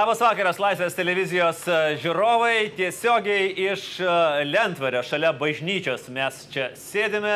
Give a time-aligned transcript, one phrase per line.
[0.00, 2.70] Labas vakaras, Laisvės televizijos e, žiūrovai.
[2.72, 4.06] Tiesiogiai iš e,
[4.48, 6.06] Lentvario, šalia bažnyčios.
[6.14, 7.34] Mes čia sėdime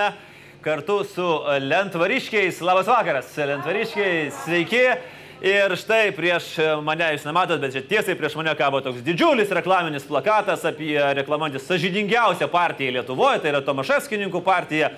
[0.64, 1.26] kartu su
[1.60, 2.62] Lentvariškiais.
[2.64, 4.82] Labas vakaras, Lentvariškiai, sveiki.
[5.44, 6.54] Ir štai prieš
[6.86, 11.68] mane, jūs nematot, bet čia tiesiai prieš mane kabo toks didžiulis reklaminis plakatas apie reklamuojantis
[11.68, 14.94] sažydingiausią partiją Lietuvoje, tai yra Tomaševskininkų partija.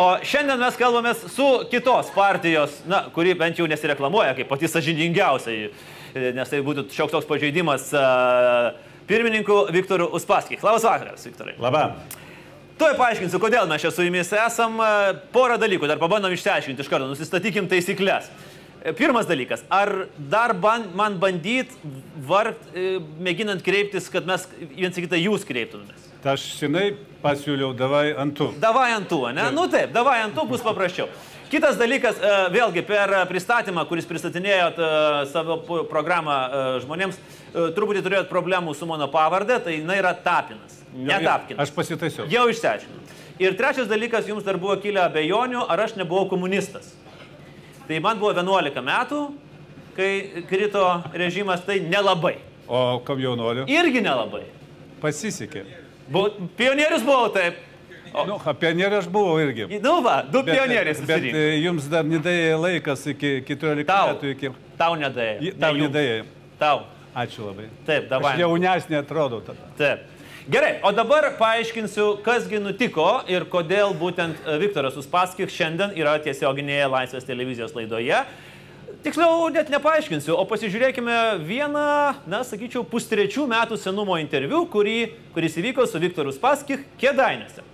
[0.00, 5.58] O šiandien mes kalbame su kitos partijos, na, kuri bent jau nesireklamuoja kaip pati sažydingiausia
[6.14, 7.90] nes tai būtų šioks toks pažeidimas
[9.08, 10.62] pirmininku Viktoru Uspaskich.
[10.64, 11.56] Labas vakaras, Viktorai.
[11.62, 11.88] Labą.
[12.80, 14.80] Tuoj paaiškinsiu, kodėl mes čia su jumis esam.
[15.34, 18.30] Porą dalykų, dar pabandom išsiaiškinti iš karto, nusistatykim taisyklės.
[18.98, 21.70] Pirmas dalykas, ar dar ban, man bandyt
[22.26, 22.58] vart,
[23.22, 26.08] mėginant kreiptis, kad mes viens į kitą jūs kreiptumės?
[26.26, 26.88] Aš senai
[27.22, 28.48] pasiūliau, davai antų.
[28.62, 29.46] Davai antų, ne?
[29.54, 31.06] Nu taip, davai antų bus paprasčiau.
[31.52, 32.16] Kitas dalykas,
[32.48, 34.78] vėlgi per pristatymą, kuris pristatinėjot
[35.28, 35.58] savo
[35.90, 36.36] programą
[36.80, 37.18] žmonėms,
[37.76, 40.78] truputį turėjot problemų su mano pavardė, tai jinai yra Tapinas.
[40.96, 41.66] Ne Tapkinas.
[41.66, 42.24] Aš pasitaisiau.
[42.32, 43.02] Jau išsiaiškinau.
[43.42, 46.94] Ir trečias dalykas, jums dar buvo kilę abejonių, ar aš nebuvau komunistas.
[47.84, 49.20] Tai man buvo 11 metų,
[49.98, 50.10] kai
[50.48, 52.38] krito režimas, tai nelabai.
[52.64, 53.66] O kam jaunuoliu?
[53.68, 54.46] Irgi nelabai.
[55.04, 55.66] Pasisekė.
[56.08, 57.60] Bu, pionierius buvau taip.
[58.12, 59.66] O, nu, pionierių aš buvau irgi.
[59.82, 61.00] Nu va, du pionierius.
[61.06, 64.32] Bet, bet e, jums dar nedėjo laikas iki 14 tau, metų.
[64.36, 64.52] Iki...
[64.80, 65.54] Tau nedėjo.
[65.62, 66.26] Tau ne nedėjo.
[66.60, 66.82] Tau.
[67.22, 67.68] Ačiū labai.
[67.88, 68.34] Taip, dabar.
[68.34, 69.70] Aš jaunesnė atrodau tada.
[69.80, 70.08] Taip.
[70.52, 76.88] Gerai, o dabar paaiškinsiu, kasgi nutiko ir kodėl būtent e, Viktoras Uspaskich šiandien yra tiesioginėje
[76.90, 78.24] Laisvės televizijos laidoje.
[79.02, 81.86] Tiksliau, net nepaaiškinsiu, o pasižiūrėkime vieną,
[82.30, 84.98] na, sakyčiau, pustrečių metų senumo interviu, kurį,
[85.34, 87.71] kuris įvyko su Viktoru Uspaskich Kėdainėse.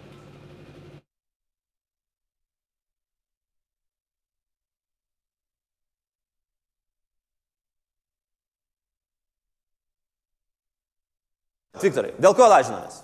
[11.84, 13.02] Viktorai, dėl ko lažinomės?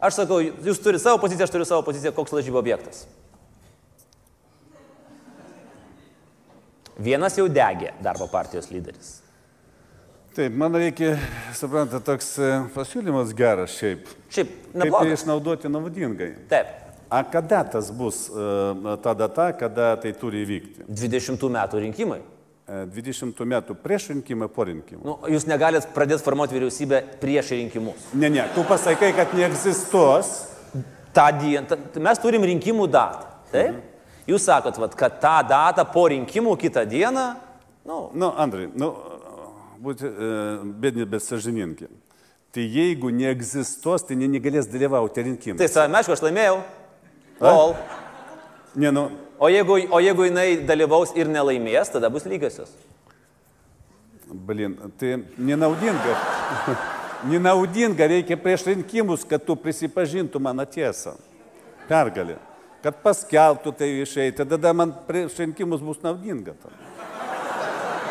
[0.00, 3.04] Aš sakau, jūs turite savo poziciją, aš turiu savo poziciją, koks lažybo objektas.
[7.00, 9.18] Vienas jau degė darbo partijos lyderis.
[10.36, 11.16] Taip, man reikia,
[11.58, 14.08] suprantate, toks e, pasiūlymas geras šiaip.
[14.30, 16.28] Šiaip, Kaip tai išnaudoti naudingai.
[16.52, 16.68] Taip,
[17.10, 20.84] A kada tas bus e, ta data, kada tai turi įvykti?
[20.86, 22.20] 20 metų rinkimai.
[22.70, 25.02] E, 20 metų prieš rinkimą, po rinkimų.
[25.02, 28.04] Nu, jūs negalit pradėti formuoti vyriausybę prieš rinkimus.
[28.14, 30.30] Ne, ne, tu pasakai, kad neegzistuos.
[31.10, 33.26] Ta diena, mes turim rinkimų datą.
[33.50, 33.72] Taip?
[33.72, 33.80] Mhm.
[34.30, 37.24] Jūs sakot, vat, kad tą datą po rinkimų kitą dieną,
[37.88, 38.92] nu, Nu, Andrai, nu,
[39.82, 40.28] būti e,
[40.84, 41.88] bėdni, bet sažininkai.
[42.54, 45.58] Tai jeigu neegzistuos, tai ne, negalės dalyvauti rinkimuose.
[45.58, 46.60] tai savame, aišku, aš laimėjau.
[47.40, 47.74] Lol.
[48.78, 49.08] Ne, nu,
[49.40, 52.72] O jeigu, o jeigu jinai dalyvaus ir nelaimės, tada bus lygiosios.
[54.30, 56.14] blin, tai nenaudinga.
[57.32, 61.16] nenaudinga reikia prieš rinkimus, kad tu prisipažintų mano tiesą.
[61.88, 62.36] Pergalė.
[62.84, 66.54] Kad paskelbtų tai viešai, tada man prieš rinkimus bus naudinga.
[66.62, 66.76] Tam.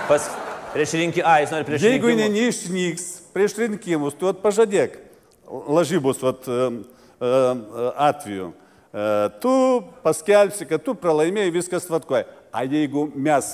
[0.09, 0.27] Pas,
[0.73, 2.25] prieš rinkimus, ai, jis nori prieš Jeigu rinkimus.
[2.25, 4.97] jinai neišnyks prieš rinkimus, tu at pažadėk
[5.49, 6.83] lažybos at, um,
[7.21, 7.63] um,
[7.95, 8.51] atveju.
[9.39, 9.55] Tu
[10.03, 12.25] paskelbsi, kad tu pralaimėjai, viskas tvarkoja.
[12.49, 13.51] A jeigu mes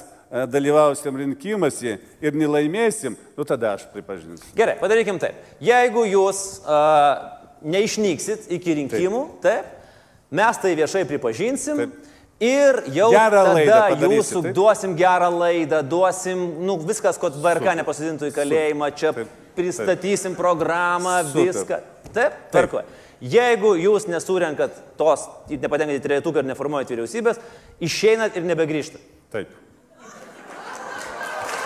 [0.52, 4.48] dalyvausim rinkimuose ir nelaimėsim, nu tada aš pripažinsiu.
[4.56, 5.38] Gerai, padarykim taip.
[5.64, 7.36] Jeigu jūs uh,
[7.66, 9.68] neišnyksit iki rinkimų, taip.
[9.68, 9.94] taip,
[10.36, 11.84] mes tai viešai pripažinsim.
[11.84, 12.02] Taip.
[12.44, 14.56] Ir jau Gerą tada jūsų taip?
[14.58, 21.22] duosim gerą laidą, duosim, nu, viskas, kad VRK nepasidintų į kalėjimą, čia Taip, pristatysim programą,
[21.30, 21.46] Super.
[21.48, 21.80] viską.
[22.12, 22.84] Taip, tvarkoja.
[23.24, 27.40] Jeigu jūs nesurenkat tos, nepatenkat į trejetuką ir neformuojat vyriausybės,
[27.84, 29.06] išeinat ir nebegrįžtat.
[29.36, 29.54] Taip.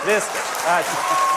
[0.06, 0.54] Viskas.
[0.70, 1.28] Ačiū.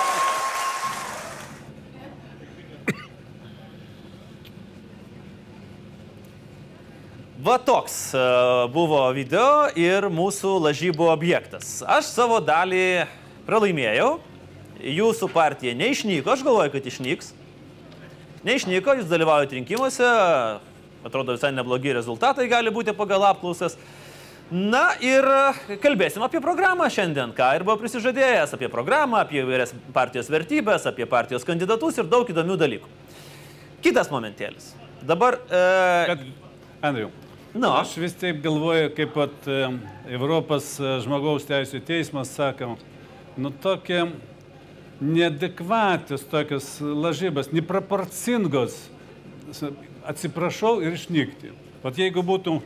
[7.43, 8.19] Va toks e,
[8.71, 11.81] buvo video ir mūsų lažybų objektas.
[11.83, 13.03] Aš savo dalį
[13.43, 14.13] pralaimėjau,
[14.79, 17.33] jūsų partija neišnyko, aš galvoju, kad išnyks.
[18.43, 20.07] Neišnyko, jūs dalyvaujate rinkimuose,
[21.07, 23.77] atrodo visai neblogi rezultatai gali būti pagal apklausas.
[24.51, 25.23] Na ir
[25.81, 31.07] kalbėsim apie programą šiandien, ką ir buvo prisižadėjęs, apie programą, apie įvairias partijos vertybės, apie
[31.09, 32.91] partijos kandidatus ir daug įdomių dalykų.
[33.83, 34.73] Kitas momentėlis.
[35.07, 35.39] Dabar...
[35.47, 35.63] E,
[36.11, 36.27] Bet,
[36.83, 37.09] Andriu,
[37.53, 37.69] Nu.
[37.77, 39.57] aš vis taip galvoju, kaip pat e,
[40.11, 42.73] Europos e, žmogaus teisų teismas sako,
[43.37, 43.99] nu tokie
[45.03, 48.77] neadekvatus tokios lažybos, neproporcingos.
[50.07, 51.51] atsiprašau ir išnykti.
[51.83, 52.57] Vat jeigu būtų,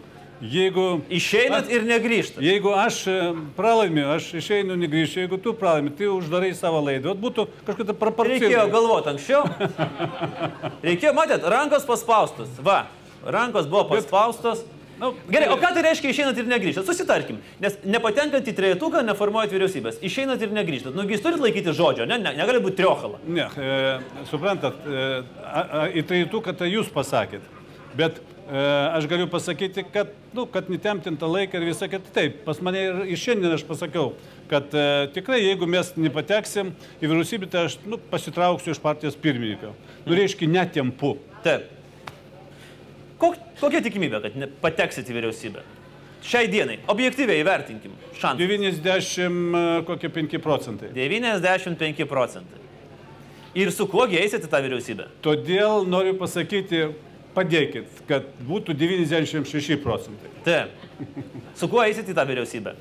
[0.41, 0.85] jeigu...
[1.13, 2.41] Išeinat ir negrįžtat.
[2.45, 3.17] Jeigu aš e,
[3.57, 7.13] pralaimiu, aš išeinu, negrįšiu, jeigu tu pralaimi, tai uždarai savo laidą.
[7.13, 8.39] Vat būtų kažkokia proporcija.
[8.45, 9.43] Reikėjo galvoti anksčiau.
[10.85, 12.53] Reikėjo, matėt, rankos paspaustos.
[12.65, 12.85] Va,
[13.25, 14.65] rankos buvo paspaustos.
[14.97, 16.87] Nu, Gerai, o ką tai reiškia išeinat ir negrįžtat?
[16.87, 19.99] Susitarkim, nes nepatenkant į trejetuką neformuojat vyriausybės.
[20.05, 20.95] Išeinat ir negrįžtat.
[20.97, 23.21] Nugi jūs turite laikyti žodžio, ne, ne negali būti triochala.
[23.27, 25.05] Ne, e, suprantat, e,
[25.43, 27.45] a, a, į trejetuką tai jūs pasakėt.
[27.97, 28.57] Bet e,
[28.97, 32.09] aš galiu pasakyti, kad, nu, kad netemtinta laiką ir visą kitą.
[32.17, 34.15] Taip, pas mane ir, ir šiandien aš pasakiau,
[34.49, 39.75] kad e, tikrai jeigu mes nepateksim į vyriausybę, tai aš nu, pasitrauksiu iš partijos pirmininko.
[40.07, 41.19] Nu, reiškia, netempu.
[41.45, 41.76] Taip.
[43.17, 45.63] Kok, kokia tikimybė, kad pateksit į vyriausybę?
[46.27, 47.93] Šiai dienai, objektyviai įvertinkim.
[48.17, 48.45] Šansai.
[48.45, 50.89] 90 e, kokie 5 procentai.
[50.95, 52.63] 95 procentai.
[53.57, 55.07] Ir su kuo eisite į tą vyriausybę?
[55.25, 56.83] Todėl noriu pasakyti,
[57.37, 60.33] padėkit, kad būtų 96 procentai.
[60.45, 60.73] Taip.
[61.57, 62.75] Su kuo eisite į tą vyriausybę?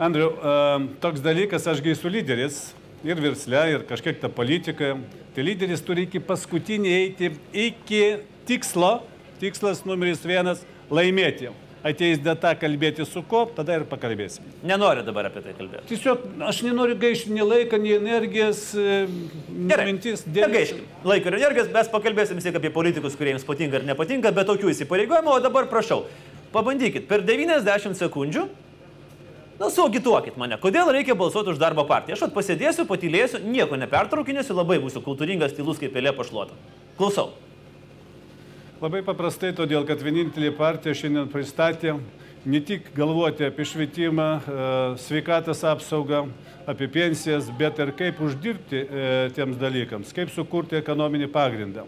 [0.00, 0.54] Andriu, e,
[1.02, 2.62] toks dalykas, aš esu lyderis
[3.04, 4.94] ir versle, ir kažkiek tą politiką.
[5.34, 8.04] Tai lyderis turi iki paskutinį eiti iki
[8.48, 9.00] tikslo,
[9.40, 11.50] tikslas numeris vienas- laimėti.
[11.84, 14.40] Ateis data kalbėti su ko, tada ir pakalbėsim.
[14.64, 15.84] Nenoriu dabar apie tai kalbėti.
[15.90, 19.06] Tiesiog aš nenoriu gaišti nei laiką, nei energijos, e,
[19.68, 19.84] Gerai.
[19.92, 20.24] mintis.
[20.24, 20.80] Negaiškim.
[21.04, 24.46] Laiko ir energijos, mes pakalbėsim vis tiek apie politikus, kurie jums patinka ar nepatinka, bet
[24.46, 26.06] tokių įsipareigojimų, o dabar prašau,
[26.54, 28.48] pabandykit per 90 sekundžių,
[29.60, 32.16] na, suagituokit mane, kodėl reikia balsuoti už darbo partiją.
[32.16, 36.56] Aš at pasėdėsiu, patylėsiu, nieko nepertraukinėsiu, labai būsiu kultūringas, tylus kaip pelė pašluota.
[36.96, 37.34] Klausau.
[38.82, 41.92] Labai paprastai, todėl kad vienintelė partija šiandien pristatė
[42.42, 44.64] ne tik galvoti apie švietimą, e,
[44.98, 46.24] sveikatos apsaugą,
[46.66, 49.06] apie pensijas, bet ir kaip uždirbti e,
[49.36, 51.86] tiems dalykams, kaip sukurti ekonominį pagrindą.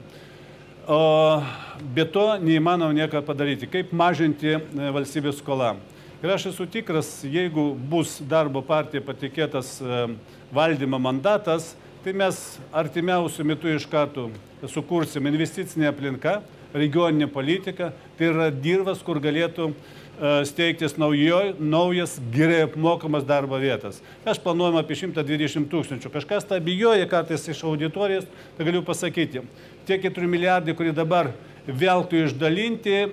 [0.86, 1.42] O
[1.90, 4.60] be to neįmanoma nieko padaryti, kaip mažinti e,
[4.94, 5.74] valstybės skolą.
[6.22, 9.80] Ir aš esu tikras, jeigu bus darbo partija patikėtas
[10.54, 11.74] valdymo mandatas,
[12.06, 12.38] tai mes
[12.70, 14.30] artimiausių metų iš karto
[14.70, 16.38] sukursim investicinę aplinką,
[16.74, 19.74] regioninę politiką, tai yra dirbas, kur galėtų e,
[20.48, 24.02] steigtis naujo, naujas, gerai apmokamas darbo vietas.
[24.26, 26.12] Aš planuojam apie 120 tūkstančių.
[26.14, 29.44] Kažkas tą bijoja kartais iš auditorijos, tai galiu pasakyti.
[29.86, 31.32] Tie 4 milijardai, kurie dabar
[31.66, 33.06] veltui išdalinti, e,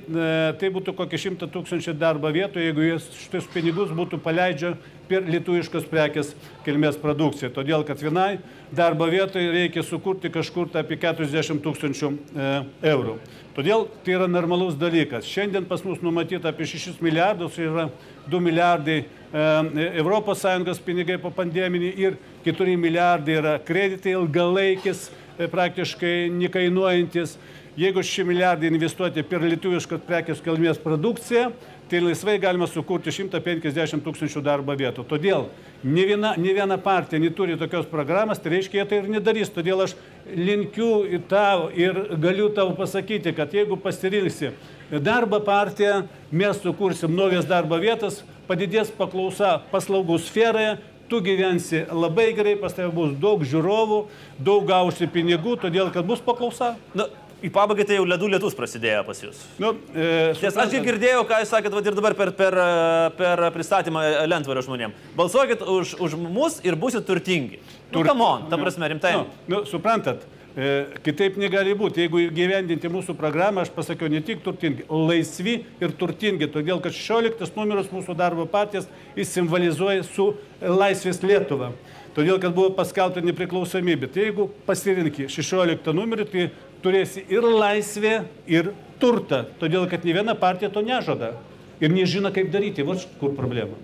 [0.60, 4.76] tai būtų kokie 100 tūkstančių darbo vietų, jeigu šitus pinigus būtų paleidžia
[5.10, 6.34] per lietuviškos prekės
[6.66, 7.52] kilmės produkciją.
[7.54, 8.38] Todėl, kad vienai
[8.72, 12.52] darbo vietoj reikia sukurti kažkur tai apie 40 tūkstančių e,
[12.94, 13.18] eurų.
[13.54, 15.28] Todėl tai yra normalus dalykas.
[15.30, 17.84] Šiandien pas mus numatyta apie 6 milijardus, tai yra
[18.26, 27.38] 2 milijardai ES pinigai po pandeminį ir 4 milijardai yra kreditai ilgalaikis, e, praktiškai nekainuojantis.
[27.74, 31.48] Jeigu šį milijardą investuoti per lietuviškos prekės kilmės produkciją,
[31.90, 35.02] tai laisvai galima sukurti 150 tūkstančių darbo vietų.
[35.10, 35.48] Todėl
[35.82, 39.50] ne viena, ne viena partija neturi tokios programos, tai reiškia, jie tai ir nedarys.
[39.56, 39.96] Todėl aš
[40.30, 44.54] linkiu tau ir galiu tau pasakyti, kad jeigu pasirinksi
[45.02, 50.78] darbo partiją, mes sukursim naujas darbo vietas, padidės paklausa paslaugų sferoje,
[51.10, 54.00] tu gyvensi labai gerai, pas tave bus daug žiūrovų,
[54.42, 56.76] daug gausi pinigų, todėl kad bus paklausa.
[56.98, 57.10] Na,
[57.44, 59.42] į pabaigą tai jau ledų lietus prasidėjo pas jūs.
[59.62, 62.58] Nu, e, Nes aš ir girdėjau, ką jūs sakėt vat ir dabar per, per,
[63.18, 64.96] per pristatymą Lentvario žmonėm.
[65.18, 67.60] Balsuokit už, už mus ir būsit turtingi.
[67.92, 69.14] Nu, Tur- come on, ta prasme, rimtai.
[69.20, 70.24] Nu, nu, suprantat,
[70.56, 70.70] e,
[71.06, 72.06] kitaip negali būti.
[72.06, 76.48] Jeigu gyvendinti mūsų programą, aš pasakiau ne tik turtingi, laisvi ir turtingi.
[76.54, 78.88] Todėl, kad 16 numeris mūsų darbo partijas
[79.20, 80.32] jis simbolizuoja su
[80.64, 81.74] laisvės Lietuva.
[82.14, 84.08] Todėl, kad buvo paskelbta nepriklausomybė.
[84.14, 86.44] Tai jeigu pasirinki 16 numerį, tai
[86.84, 89.46] turėsi ir laisvę, ir turtą.
[89.62, 91.34] Todėl, kad ne viena partija to nežada.
[91.84, 92.86] Ir nežino, kaip daryti.
[92.88, 93.76] Va kur problema.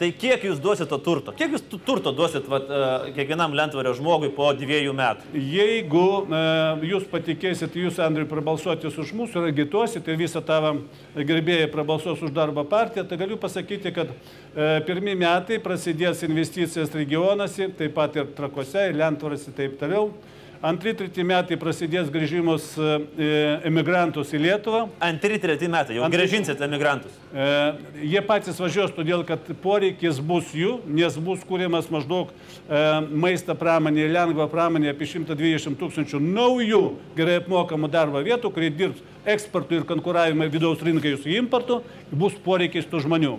[0.00, 1.32] Tai kiek jūs duosit to turto?
[1.36, 5.26] Kiek jūs tu- turto duosit vat, e, kiekvienam Lentvario žmogui po dviejų metų?
[5.36, 6.40] Jeigu e,
[6.88, 10.70] jūs patikėsit, jūs, Andriui, prabalsuotis už mūsų ir agituosit ir visą tavo
[11.14, 14.08] gerbėjai prabalsuos už darbo partiją, tai galiu pasakyti, kad
[14.56, 20.14] e, pirmie metai prasidės investicijas regionuose, taip pat ir trakose, ir lentvarasi taip toliau.
[20.60, 23.28] Antri, treti metai prasidės grįžimus e,
[23.64, 24.82] emigrantus į Lietuvą.
[25.00, 27.14] Antri, treti metai, jau Antri- gražinsit emigrantus.
[27.32, 27.46] E,
[28.04, 34.04] Jie patys važiuos todėl, kad poreikis bus jų, nes bus kūriamas maždaug e, maisto pramonė,
[34.12, 36.82] lengva pramonė apie 120 tūkstančių naujų
[37.16, 41.80] gerai apmokamų darbo vietų, kurie dirbs eksportui ir konkuravimai vidaus rinkai su importu,
[42.12, 43.38] bus poreikis tų žmonių.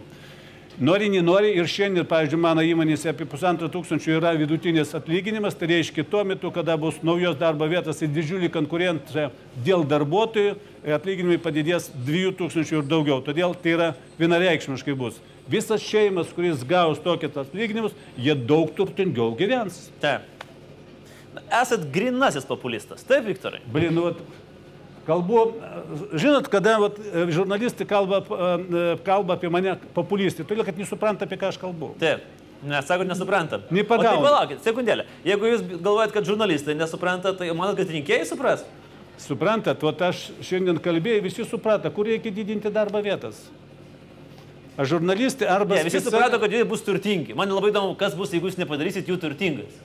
[0.80, 6.06] Nori, nenori ir šiandien, pavyzdžiui, mano įmonėse apie pusantro tūkstančio yra vidutinės atlyginimas, tai reiškia
[6.08, 9.28] tuo metu, kada bus naujos darbo vietos ir didžiulį konkurenciją
[9.66, 10.56] dėl darbuotojų,
[10.96, 13.20] atlyginimai padidės 2000 ir daugiau.
[13.26, 13.90] Todėl tai yra
[14.22, 15.20] vienareikšmiškai bus.
[15.52, 19.90] Visas šeimas, kuris gaus tokius atlyginimus, jie daug turtingiau gyvens.
[20.02, 20.30] Taip.
[21.52, 23.04] Esat grinasis populistas.
[23.08, 23.62] Taip, Viktorai.
[23.72, 24.10] Blin, nu,
[25.12, 25.46] kalbu,
[26.16, 27.00] žinot, kada vat,
[27.36, 28.22] žurnalistai kalba,
[29.06, 31.94] kalba apie mane populistai, todėl kad nesupranta, apie ką aš kalbu.
[32.02, 32.24] Taip.
[32.62, 33.64] Nes sakot, nesuprantam.
[33.74, 34.20] Nepagauna.
[34.20, 35.08] O Tai palaukit, sekundėlę.
[35.26, 38.62] Jeigu jūs galvojat, kad žurnalistai nesupranta, tai manot, kad rinkėjai supras?
[39.22, 43.48] Suprantat, vat aš šiandien kalbėjau, visi supranta, kur reikia didinti darbo vietas.
[44.78, 45.80] A žurnalistai arba...
[45.80, 47.34] Ne, visi specia- suprato, kad jie bus turtingi.
[47.38, 49.82] Man labai įdomu, kas bus, jeigu jūs nepadarysit jų turtingais.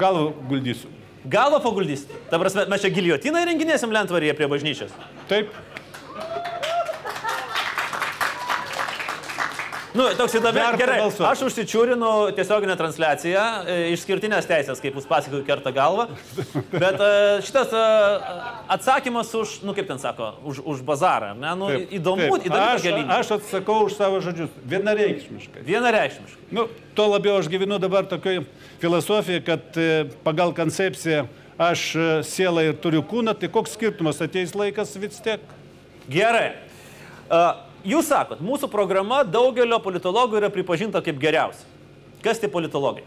[0.00, 0.88] Galvą guldysiu.
[1.28, 2.12] Galvo paguldysit.
[2.30, 4.94] Ta prasme, mes čia giliotiną įrenginėsim lentvaryje prie bažnyčios.
[5.28, 5.52] Taip.
[9.98, 10.76] Nu, toks įdomus.
[10.78, 16.06] Gerai, aš užsičiūrinu tiesioginę transliaciją, e, išskirtinės teisės, kaip jūs pasakoju, kerta galvą.
[16.70, 17.08] Bet e,
[17.46, 17.82] šitas e,
[18.76, 21.32] atsakymas už, nu kaip ten sako, už, už bazarą.
[21.34, 21.50] Ne?
[21.58, 22.46] Nu, taip, įdomu, taip.
[22.46, 23.18] įdomu Aš, linija.
[23.18, 24.54] aš atsakau už savo žodžius.
[24.70, 25.66] Vienareikšmiškai.
[25.66, 26.46] Vienareikšmiškai.
[26.54, 28.46] Nu, tuo labiau aš gyvenu dabar tokiai
[28.78, 29.82] filosofijai, kad
[30.22, 31.26] pagal koncepciją
[31.58, 31.88] aš
[32.28, 35.42] sielą ir turiu kūną, tai koks skirtumas ateis laikas vis tiek.
[36.08, 36.52] Gerai.
[37.28, 41.66] Uh, jūs sakot, mūsų programa daugelio politologų yra pripažinta kaip geriausia.
[42.22, 43.04] Kas tie politologai?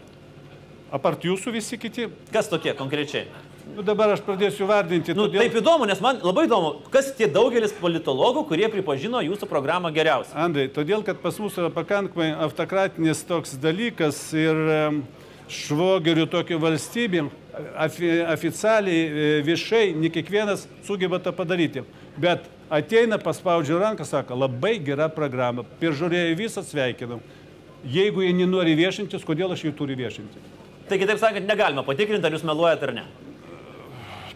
[0.92, 2.08] Apart jūsų visi kiti.
[2.32, 3.26] Kas tokie konkrečiai?
[3.72, 5.14] Nu, dabar aš pradėsiu vardinti.
[5.14, 9.48] Nu, todėl- Taip įdomu, nes man labai įdomu, kas tie daugelis politologų, kurie pripažino jūsų
[9.48, 10.34] programą geriausia.
[10.34, 15.02] Andai, todėl, kad pas mus yra pakankamai autokratinis toks dalykas ir
[15.48, 17.30] švogerių tokių valstybių,
[18.32, 21.84] oficialiai, e, viešai, ne kiekvienas sugeba tą padaryti.
[22.18, 27.20] Bet ateina, paspaudžia ranką, sako, labai gera programa, peržiūrėjau visą sveikinam.
[27.82, 30.40] Jeigu jie nenori viešintis, kodėl aš jų turiu viešinti?
[30.88, 33.04] Tai kitaip sakant, negalima patikrinti, ar jūs meluojate ar ne.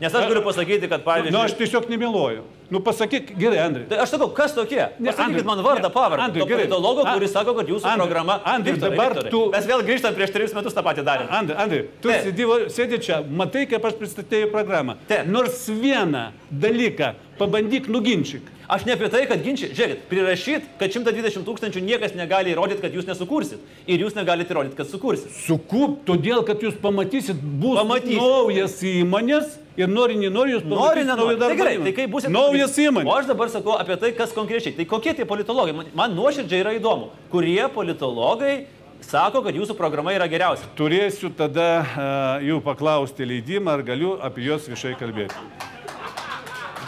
[0.02, 1.34] Nes aš galiu pasakyti, kad Na, pavyzdžiui...
[1.34, 2.42] nu, aš tiesiog nemėloju.
[2.70, 3.84] Nu, pasakyk, gerai, Andrai.
[3.88, 4.80] Tai aš sakau, kas tokie?
[4.98, 6.22] Pasakykit man vardą, pavardę.
[6.24, 6.64] Andriui, To gerai.
[6.66, 8.40] politologo, kuris sako, kad jūsų Andriui, programa...
[8.44, 11.30] Andriui, Viktorai, dabar Viktorai, tu- Mes vėl grįžtam prieš trejus metus tą patį darėme.
[11.30, 14.96] Andai, Andai, tu sėdi, sėdi čia, matai, kaip aš pristatėjau programą.
[15.06, 15.26] Taip.
[15.30, 18.42] Nors vieną dalyką pabandyk nuginčyk.
[18.66, 19.70] Aš ne apie tai, kad ginčiai.
[19.78, 23.60] Žiūrėkit, prirašyt, kad 120 tūkstančių niekas negali įrodyti, kad jūs nesukursit.
[23.86, 25.30] Ir jūs negalite įrodyti, kad sukursit.
[25.44, 28.18] Sukup, todėl kad jūs pamatysit, bus Pamatysit.
[28.18, 31.36] naujas įmonės ir nori, nenori, jūs Nori, pamatysit nenori.
[31.36, 33.12] naują Tai gerai, tai kaip bus Naujas O įmonė.
[33.18, 34.74] aš dabar sakau apie tai, kas konkrečiai.
[34.76, 35.74] Tai kokie tie politologai?
[35.76, 38.66] Man, man nuoširdžiai yra įdomu, kurie politologai
[39.04, 40.68] sako, kad jūsų programa yra geriausia.
[40.78, 45.34] Turėsiu tada uh, jų paklausti leidimą, ar galiu apie juos viešai kalbėti.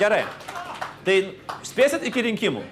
[0.01, 0.25] Gerai.
[1.07, 1.17] Tai
[1.67, 2.63] spėsit iki rinkimų.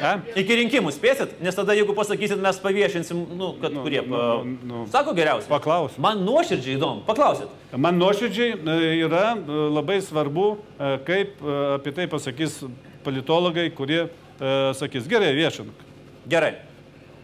[0.00, 0.14] A?
[0.40, 4.00] Iki rinkimų spėsit, nes tada jeigu pasakysit, mes paviešinsim, nu, kad Nu, kurie.
[4.06, 4.86] nu, pa- nu, nu.
[4.88, 5.48] Sako geriausia.
[5.50, 6.00] Paklausiu.
[6.00, 7.04] Man nuoširdžiai įdomu.
[7.04, 7.48] Paklausit.
[7.76, 10.46] Man nuoširdžiai e, yra e, labai svarbu,
[10.78, 11.42] e, kaip
[11.76, 12.62] apie tai pasakys
[13.04, 14.08] politologai, kurie
[14.74, 15.68] sakys, gerai, viešink.
[16.28, 16.54] Gerai.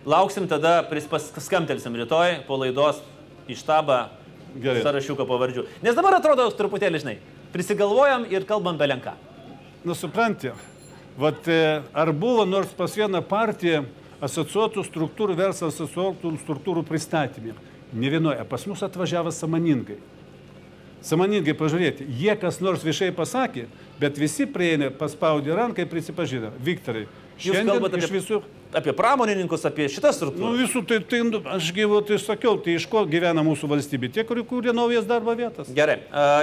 [0.04, 3.00] Lauksim tada, pris- pas- skambtelsim rytoj po laidos
[3.49, 4.09] į štabą
[4.61, 4.83] Gerai.
[4.85, 5.64] sąrašiuką pavardžių.
[5.83, 7.16] Nes dabar atrodo truputėlį, žinai,
[7.52, 9.14] prisigalvojam ir kalbam belenką.
[9.85, 10.52] Nu, supranti,
[11.18, 13.85] vat, e, ar buvo nors pas vieną partiją
[14.25, 17.56] asociuotų struktūrų, verslo asociuotų struktūrų pristatymė?
[17.96, 19.99] Ne vienoje, pas mus atvažiavo samoningai.
[21.06, 23.66] Samoningai pažiūrėti, jie kas nors viešai pasakė,
[24.00, 26.50] bet visi prieina, paspaudė ranką ir prisipažino.
[26.58, 27.04] Viktorai,
[27.38, 28.40] šiandien iš apie, visų...
[28.75, 30.58] apie pramonininkus, apie šitas Nu, struktūras.
[30.64, 34.11] visų tai, tai nu, aš gyvu, tai sakiau, tai iš ko gyvena mūsų valstybė?
[34.16, 35.70] Tie, kurie kūrė naujas darbo vietas.
[35.76, 36.00] Gerai.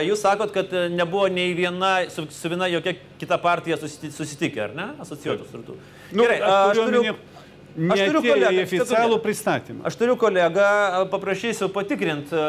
[0.08, 4.63] Jūs sakot, kad e, nebuvo nei viena, su, su viena jokia kita partija susiti- susitikę,
[4.70, 4.89] ar ne?
[5.03, 5.80] Asociuotų struktūrų.
[6.13, 6.39] Nu, Gerai.
[6.42, 9.82] a, Aš turiu, aš aš turiu kolegą, oficialų pristatymą.
[9.89, 10.65] Aš turiu kolegą,
[11.10, 12.42] paprašysiu patikrinti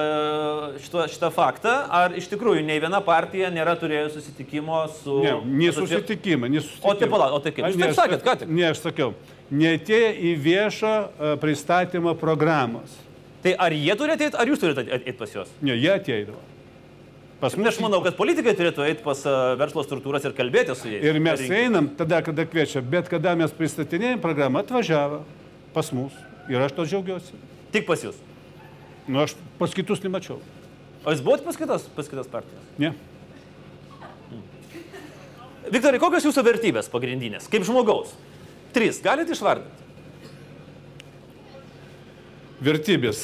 [0.84, 5.20] šitą, šitą faktą, ar iš tikrųjų nei viena partija nėra turėjusi susitikimo su...
[5.24, 5.32] Ne,
[5.64, 6.92] nesusitikimą, nesusitikimą.
[6.92, 7.70] O tai palauk, o tai kaip?
[7.70, 8.52] Jūs Ne, taip aš sakėt, ką tik?
[8.52, 9.14] Ne, aš sakiau,
[9.52, 12.96] neatėjo į viešą e, pristatymą programos.
[13.44, 15.50] Tai ar jie turi ateiti, ar jūs turite ateiti pas juos?
[15.60, 16.40] Ne, jie ateidavo.
[17.42, 20.88] Pas Na, Aš manau, kad politikai turėtų eiti pas a, verslo struktūras ir kalbėti su
[20.88, 21.04] jais.
[21.04, 25.20] Ir mes Per einam tada, kada kviečia, bet kada mes pristatinėjom programą, atvažiavo
[25.74, 26.14] pas mus.
[26.48, 27.36] Ir aš to džiaugiuosi.
[27.74, 28.16] Tik pas jūs.
[29.04, 30.38] Nu, aš pas kitus nemačiau.
[31.04, 32.64] O jūs buvote pas kitas, pas kitas partijas?
[32.80, 32.94] Ne.
[35.68, 38.12] Viktorai, kokios jūsų vertybės pagrindinės, kaip žmogaus?
[38.74, 39.70] Trys, galite išvardinti?
[42.64, 43.20] Vertybės.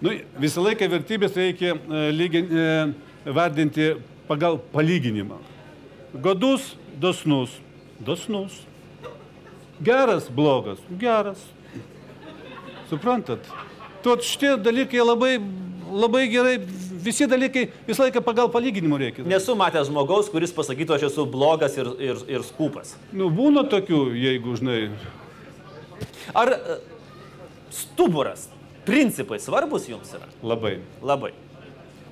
[0.00, 3.92] Nu, visą laiką vertybės reikia e, lygin, e, vardinti
[4.26, 5.38] pagal palyginimą.
[6.24, 7.52] Godus, dosnus.
[8.00, 8.56] Dosnus.
[9.84, 11.42] Geras, blogas, geras.
[12.90, 13.44] Suprantat?
[14.02, 15.34] Tuot šitie dalykai labai,
[15.92, 16.56] labai gerai,
[17.04, 19.24] visi dalykai visą laiką pagal palyginimų reikia.
[19.28, 22.94] Nesu matęs žmogaus, kuris pasakytų, aš esu blogas ir, ir, ir skupas.
[23.12, 24.80] Nu, būna tokių, jeigu, žinai,
[26.34, 26.76] Ar e,
[27.74, 28.48] stuburas,
[28.86, 30.28] principai svarbus jums yra?
[30.42, 30.78] labai.
[31.02, 31.32] Labai.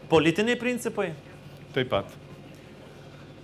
[0.09, 1.13] Politiniai principai?
[1.75, 2.11] Taip pat.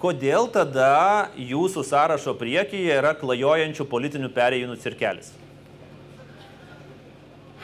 [0.00, 5.30] Kodėl tada jūsų sąrašo priekyje yra klajojančių politinių perėjimų cirkelis?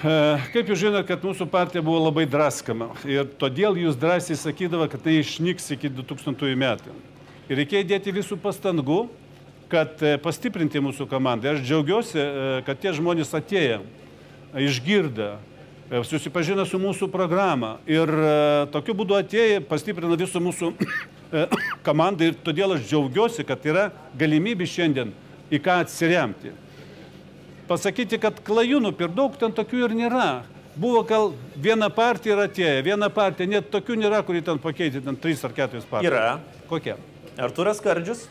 [0.00, 5.02] Kaip jūs žinote, kad mūsų partija buvo labai draskama ir todėl jūs drąsiai sakydavo, kad
[5.04, 6.95] tai išnyks iki 2000 metų.
[7.50, 9.03] Ir reikėjo dėti visų pastangų,
[9.70, 11.53] kad e, pastiprinti mūsų komandą.
[11.53, 13.83] Aš džiaugiuosi, e, kad tie žmonės atėjo,
[14.57, 15.35] išgirda,
[15.90, 18.09] e, susipažino su mūsų programa ir
[18.72, 20.72] tokiu būdu atėjo, pastiprino visų mūsų
[21.87, 25.12] komandą ir todėl aš džiaugiuosi, kad yra galimybė šiandien
[25.53, 26.57] į ką atsiremti
[27.70, 30.30] pasakyti, kad klajūnų per daug ten tokių ir nėra.
[30.80, 35.18] Buvo gal viena partija ir atėjo, viena partija, net tokių nėra, kuri ten pakeitė, ten
[35.18, 36.12] trys ar keturios partijos.
[36.12, 36.94] Yra Kokia?
[37.40, 38.28] Arturas Kardžius,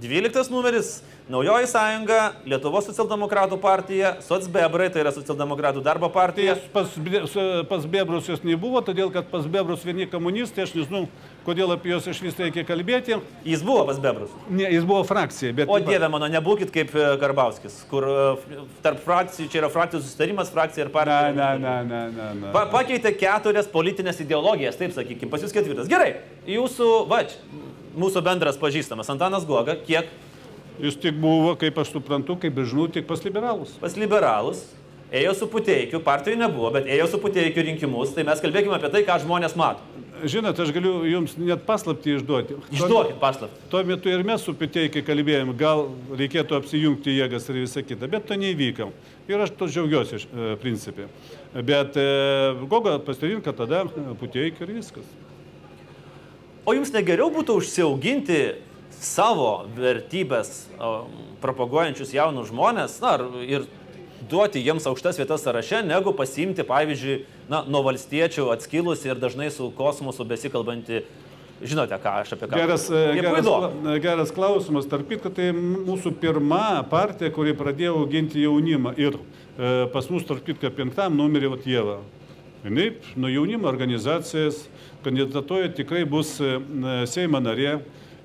[0.00, 6.52] 12 numeris, Naujoji sąjunga, Lietuvos socialdemokratų partija, Sotsbebrai, tai yra socialdemokratų darbo Tai partija.
[6.52, 6.98] jas pas,
[7.70, 11.06] pas Bebrus jos nebuvo, todėl kad pas Bebrus vieni komunistai, aš nežinau,
[11.46, 13.18] kodėl apie juos iš vis reikia kalbėti.
[13.46, 14.32] Jis buvo pas Bebrus.
[14.48, 15.70] Ne, jis buvo frakcija, bet...
[15.70, 20.52] O dieve mano, nebūkit kaip e, Karbauskis, kur e, tarp frakcijų, čia yra frakcijų susitarimas,
[20.54, 21.30] frakcija ir Ne, partija.
[21.36, 22.28] ne, ne, ne, ne.
[22.40, 22.52] ne.
[22.54, 25.90] Pa, pakeitė keturias politinės ideologijas, taip sakykime, pas jūs ketvirtas.
[25.90, 26.12] Gerai,
[26.48, 27.40] jūsų, va, čia,
[27.98, 30.10] mūsų bendras pažįstamas Antanas Goga, kiek
[30.82, 33.76] Jis tik buvo, kaip aš suprantu, kaip žinau, tik pas liberalus.
[33.78, 34.64] pas liberalus,
[35.14, 39.04] ėjo su Puteikiu, partijų nebuvo, bet ėjo su Puteikiu rinkimus, tai mes kalbėkime apie tai,
[39.06, 39.93] ką žmonės mato.
[40.22, 42.56] Žinot, aš galiu jums net paslapti išduoti.
[42.72, 43.66] Išduokit paslaptį.
[43.72, 48.28] Tuo metu ir mes su Piteikiai kalbėjom, gal reikėtų apsijungti jėgas ir visą kitą, bet
[48.28, 48.88] to neįvyko.
[49.28, 51.08] Ir aš to džiaugiuosi iš e, principė.
[51.66, 52.06] Bet e,
[52.70, 53.84] Goga pasirinko tada
[54.20, 55.08] Puteikį ir viskas.
[56.64, 58.40] O jums negeriau būtų užsiauginti
[59.04, 60.68] savo vertybės
[61.42, 63.66] propaguojančius jaunus žmonės na, ir
[64.30, 67.18] duoti jiems aukštas vietas sąraše, negu pasiimti, pavyzdžiui,
[67.50, 71.04] na, nuo valstiečių atskilusi ir dažnai su kosmosu besikalbanti.
[71.64, 73.46] Žinote, ką aš apie ką Geras, e, geras,
[74.02, 74.88] geras klausimas.
[74.90, 78.96] Tarp kitko, tai mūsų pirma partija, kuri pradėjo auginti jaunimą.
[79.00, 82.00] Ir e, pas mus, tarp kitko, penktam numerį vat Jėva.
[82.64, 84.64] Jis nuo jaunimo organizacijas
[85.04, 86.56] kandidatuoja tikrai bus e,
[87.08, 87.78] Seimo narė.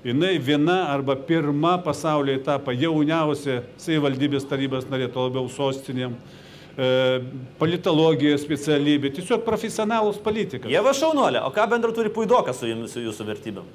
[0.04, 6.08] Jis viena arba pirma pasaulyje tapo jauniausia savivaldybės tarybos narė, to labiau sostinė.
[6.80, 6.88] E,
[7.60, 10.70] politologija specialybė, tiesiog profesionalus politikas.
[10.72, 13.68] Jie va šaunuolė, o ką bendro turi puidokas su jumis, su jūsų vertybėm?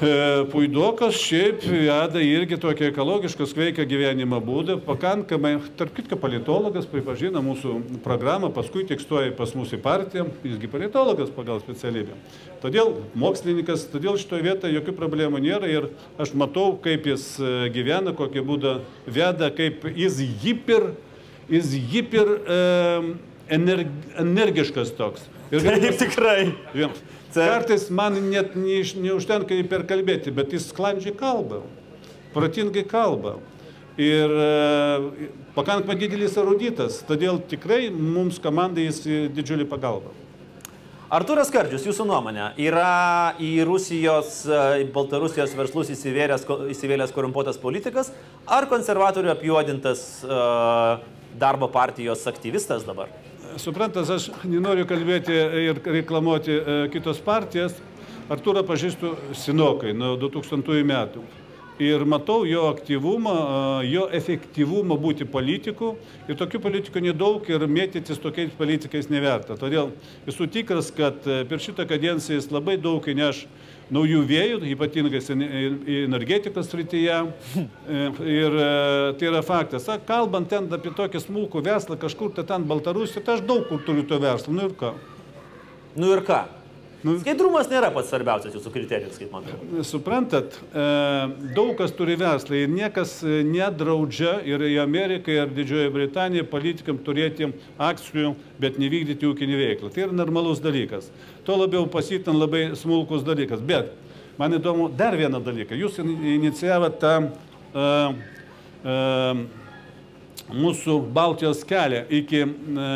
[0.00, 7.42] E, Puidokas šiaip veda irgi tokį ekologišką sveiką gyvenimo būdą, pakankamai, tarp kitko, politologas pripažino
[7.44, 12.16] mūsų programą, paskui tik stoja pas mūsų partiją, jisgi politologas pagal specialybę.
[12.64, 18.16] Todėl mokslininkas, todėl šitoje vietoje jokių problemų nėra ir aš matau, kaip jis e, gyvena,
[18.16, 20.94] kokį būdą veda, kaip jis hiper,
[21.52, 22.60] jis hiper e,
[23.52, 23.92] energ,
[24.24, 25.28] energiškas toks.
[25.52, 26.52] Ir Taip tikrai.
[26.78, 26.88] Jo.
[27.34, 31.62] Kartais man net neužtenka jį perkalbėti, bet jis sklandžiai kalba,
[32.34, 33.38] protingai kalba.
[34.00, 39.02] Ir e, pakankamai didelis eruditas, todėl tikrai mums komandai jis
[39.36, 40.14] didžiulį pagalbą.
[41.10, 48.12] Arturas Kardžius, jūsų nuomonė, yra į Rusijos, e, į Baltarusijos verslus įsivėlęs, įsivėlęs korumpuotas politikas
[48.46, 51.02] ar konservatorių apjuodintas uh,
[51.38, 53.10] darbo partijos aktyvistas dabar?
[53.58, 55.34] Suprantas, aš nenoriu kalbėti
[55.64, 57.74] ir reklamuoti e, kitos partijas.
[58.30, 61.24] Arturą pažįstu senokai, nuo 2000 metų.
[61.80, 63.34] Ir matau jo aktyvumą,
[63.80, 65.94] e, jo efektyvumą būti politiku.
[66.28, 69.56] Ir tokių politikų nedaug ir mėtytis tokiais politikais neverta.
[69.58, 69.90] Todėl
[70.30, 73.46] esu tikras, kad e, per šitą kadenciją jis labai daug įneš
[73.94, 77.20] naujų vėjų, ypatingai sen- į- energetikos srityje.
[77.90, 78.66] E, Ir e,
[79.18, 79.88] tai yra faktas.
[79.90, 83.80] A, Kalbant ten apie tokį smulkų verslą, kažkur tai ten Baltarusijoje, tai aš daug kur
[83.82, 84.54] turiu to verslo.
[84.54, 84.92] Nu ir ką?
[85.98, 86.44] Nu ir ką?
[87.02, 89.56] Nu- Skaidrumas nėra pats svarbiausias jūsų kriterijus, kaip matau.
[89.88, 90.82] Suprantat, e,
[91.56, 96.98] daug kas turi verslą ir niekas e, nedraudžia ir į Ameriką, ir Didžiojo Britaniją politikam
[97.06, 97.48] turėti
[97.80, 99.92] akcijų, bet nevykdyti ūkinį veiklą.
[99.94, 101.08] Tai yra normalus dalykas.
[101.48, 103.64] Tuo labiau pasitin labai smulkus dalykas.
[103.64, 103.94] Bet
[104.36, 105.80] man įdomu dar vieną dalyką.
[105.80, 107.14] Jūs in- inicijavot tą
[107.72, 107.88] e,
[108.84, 109.00] e,
[110.50, 112.88] mūsų Baltijos kelią iki, e,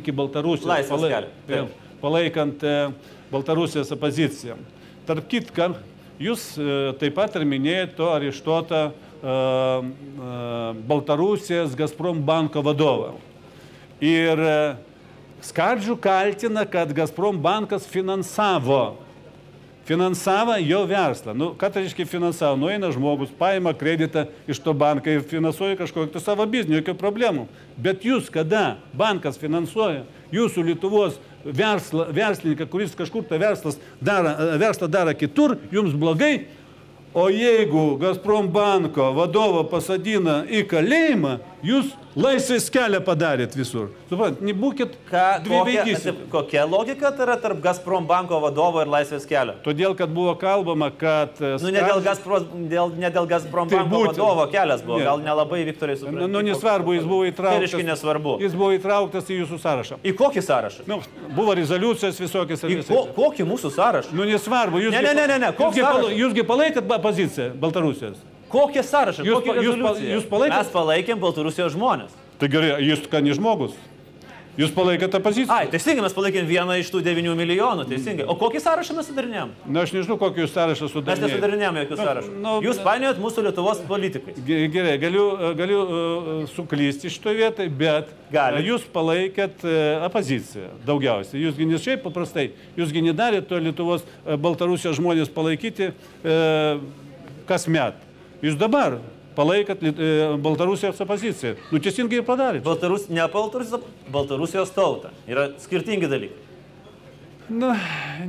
[0.00, 0.68] iki Baltarusijos.
[0.70, 1.66] Laisvės kelią,
[2.00, 2.76] Palaikant e,
[3.30, 4.56] Baltarusijos opoziciją.
[5.08, 5.72] Tarp kitką,
[6.20, 6.68] jūs e,
[7.00, 8.94] taip pat ir minėjote areštuotą uh,
[10.90, 13.14] Baltarusijos Gazprom banko vadovą.
[14.00, 14.40] Ir
[15.44, 18.98] Skardžių kaltina, kad Gazprom bankas finansavo
[19.90, 21.34] finansavo jo verslą.
[21.34, 22.54] Nu, ką tai reiškia finansavo?
[22.60, 27.48] Nueina žmogus, paima kreditą iš to banką ir finansuoja kažkokį tai savo biznį, jokių problemų.
[27.74, 34.88] Bet jūs, kada bankas finansuoja jūsų Lietuvos verslą, verslininką, kuris kažkur tą verslas dara, verslą
[34.90, 36.46] daro kitur, jums blogai,
[37.14, 43.88] O jeigu Gazprom banko vadovą pasadina į kalėjimą, jūs laisvės kelią padarėt visur.
[44.10, 44.94] Suprant, nebūkit
[45.44, 46.06] dviveidys.
[46.30, 49.56] Kokia logika tai yra tarp Gazprom banko vadovo ir laisvės kelio?
[49.64, 51.34] Todėl, kad buvo kalbama, kad...
[51.34, 51.58] Skar...
[51.62, 55.08] Nu, ne dėl Gazprom, dėl, ne dėl Gazprom tai banko būtent, vadovo kelias buvo, ne.
[55.10, 56.30] gal nelabai Viktorai supranta.
[56.30, 57.76] Nu, nesvarbu, jis buvo įtrauktas.
[57.76, 58.36] Tai nesvarbu.
[58.42, 60.00] Jis buvo įtrauktas į jūsų sąrašą.
[60.06, 60.86] Į kokį sąrašą?
[60.90, 61.00] Nu,
[61.36, 62.66] buvo rezoliucijos visokios.
[62.66, 64.14] Į ko, kokį mūsų sąrašą?
[64.18, 64.94] Nu, nesvarbu, jūs...
[64.94, 65.52] Ne, ne, ne, ne, ne.
[65.60, 68.18] Jūsgi, jūsgi palaikėt poziciją Baltarusijos?
[68.50, 69.26] Kokie sąrašai?
[69.28, 70.58] Jūs, jūs, jūs palaikėte?
[70.58, 72.16] Mes palaikėm Baltarusijos žmonės.
[72.40, 73.76] Tai gerai, jūs ką ne žmogus?
[74.60, 75.54] Jūs palaikėte tą poziciją?
[75.54, 78.26] Ai, teisingai, mes palaikėm vieną iš tų 9 milijonų, teisingai.
[78.28, 79.52] O kokį sąrašą mes sudarinėjom?
[79.64, 81.22] Na, aš nežinau, kokį jūs sąrašą sudarinėjom.
[81.22, 82.32] Mes nesudarinėjom jokių sąrašų.
[82.44, 84.34] Nu, jūs painiojat mūsų Lietuvos politikai.
[84.74, 85.24] Gerai, galiu,
[85.56, 88.64] galiu uh, suklysti šitoje vietoje, bet Gali.
[88.68, 91.40] jūs palaikėt uh, opoziciją daugiausiai.
[91.46, 96.84] Jūsgi ne šiaip paprastai, jūsgi nedarėte to Lietuvos, uh, Baltarusijos žmonės palaikyti uh,
[97.48, 97.96] kasmet.
[98.44, 99.00] Jūs dabar
[99.40, 100.12] palaikat e,
[100.44, 101.56] Baltarusijos opoziciją.
[101.72, 102.64] Nu, teisingai padarėte.
[102.68, 105.14] Baltarus, ne Baltarusijos, Baltarusijos tauta.
[105.30, 106.46] Yra skirtingi dalykai.
[107.50, 107.72] Nu,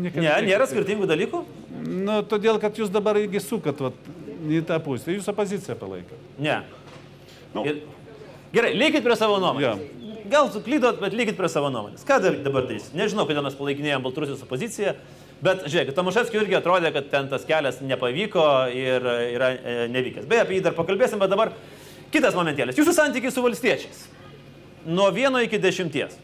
[0.01, 1.43] ne, nėra skirtingų dalykų?
[1.85, 3.97] Nu, todėl, kad jūs dabar įgi sukat vat,
[4.49, 5.13] į tą pusę.
[5.13, 6.29] Jūs opoziciją palaikot.
[6.41, 6.61] Ne.
[7.53, 7.65] Nu.
[7.67, 7.83] Ir,
[8.55, 9.83] gerai, likit prie savo nuomonės.
[9.83, 10.21] Ja.
[10.31, 12.05] Gal suklydot, bet likit prie savo nuomonės.
[12.07, 12.89] Ką dabar darys?
[12.97, 14.95] Nežinau, kodėl mes palaikinėjom Baltarusijos opoziciją.
[15.41, 18.45] Bet žiūrėkit, Tomaševskiui irgi atrodė, kad ten tas kelias nepavyko
[18.77, 20.27] ir yra e, nevykęs.
[20.29, 21.55] Beje, apie jį dar pakalbėsim, bet dabar
[22.13, 22.77] kitas momentėlis.
[22.77, 24.03] Jūsų santykiai su valstiečiais.
[24.85, 26.19] Nuo vieno iki dešimties.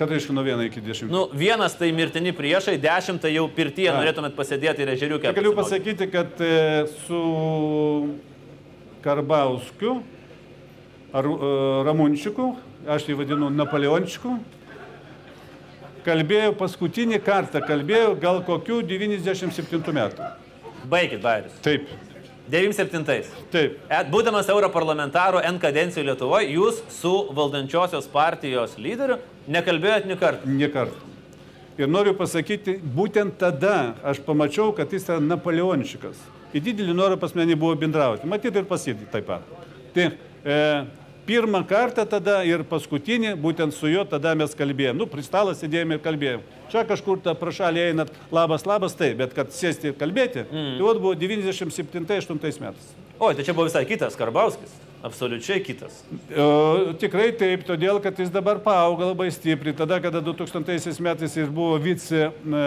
[0.00, 1.12] Ką tai reiškia nuo vieno iki dešimties?
[1.12, 5.28] Nu, vienas tai mirtini priešai, dešimt tai jau pirtyje norėtumėt pasėdėti ir ežeriukę.
[5.28, 6.54] Tai galiu pasakyti, kad e,
[7.02, 7.20] su
[9.04, 9.98] Karbauskiu
[11.12, 11.52] ar e,
[11.84, 12.54] Ramunčiku,
[12.88, 14.38] aš jį vadinu Napoleončiku,
[16.06, 20.30] kalbėjau paskutinį kartą, kalbėjau gal kokių 97 metų.
[20.90, 21.58] Baigit, Bairis.
[21.64, 21.88] Taip.
[22.50, 23.04] 97.
[23.52, 23.76] Taip.
[24.10, 30.50] Būdamas europarlamentaru N kadencijų Lietuvoje, jūs su valdančiosios partijos lyderiu nekalbėjot ni kartą.
[30.50, 31.06] Ni kartą.
[31.80, 36.18] Ir noriu pasakyti, būtent tada aš pamačiau, kad jis yra Napoleončikas.
[36.50, 38.28] Į didelį norą pas mane buvo bendrauti.
[38.28, 39.46] Matyt ir pasidį taip pat.
[39.94, 40.58] Tai e,
[41.30, 44.98] pirmą kartą tada ir paskutinį, būtent su juo tada mes kalbėjome.
[44.98, 46.58] Nu, prie stalo sėdėjome ir kalbėjome.
[46.72, 50.78] Čia kažkur tą prašalį einat, labas, labas, tai, bet kad sėsti ir kalbėti, mm.
[50.80, 52.94] tai buvo 97-8 metais.
[53.20, 54.74] O, tai čia buvo visai kitas Karbauskis.
[55.06, 56.02] Absoliučiai kitas.
[56.34, 59.76] O, tikrai taip, todėl kad jis dabar paaugo labai stipriai.
[59.76, 62.64] Tada, kada 2000 metais jis buvo vice e,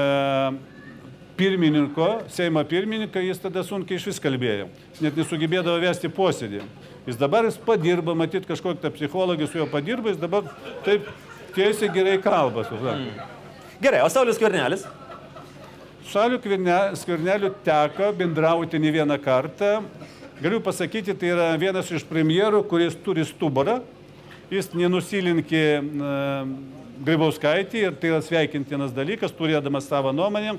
[1.38, 4.72] pirmininko, Seimo pirmininko, jis tada sunkiai iš vis kalbėjo.
[5.04, 6.64] Net nesugebėdavo vesti posėdį.
[7.08, 10.48] Jis dabar jis padirba, matyt, kažkokia psichologija su juo padirba, jis dabar
[10.86, 11.08] taip
[11.56, 12.64] tiesiai gerai kalba.
[12.72, 13.08] Mm.
[13.84, 14.86] Gerai, o Saulis Kvernelis?
[16.14, 16.38] Sauliu
[16.96, 19.82] Skverneliu teko bendrauti ne vieną kartą.
[20.42, 23.80] Galiu pasakyti, tai yra vienas iš premjerų, kuris turi stuburą.
[24.52, 26.52] Jis nenusilinkė uh,
[27.04, 30.58] Grybauskaitį ir tai yra sveikintinas dalykas, turėdamas savo nuomonę.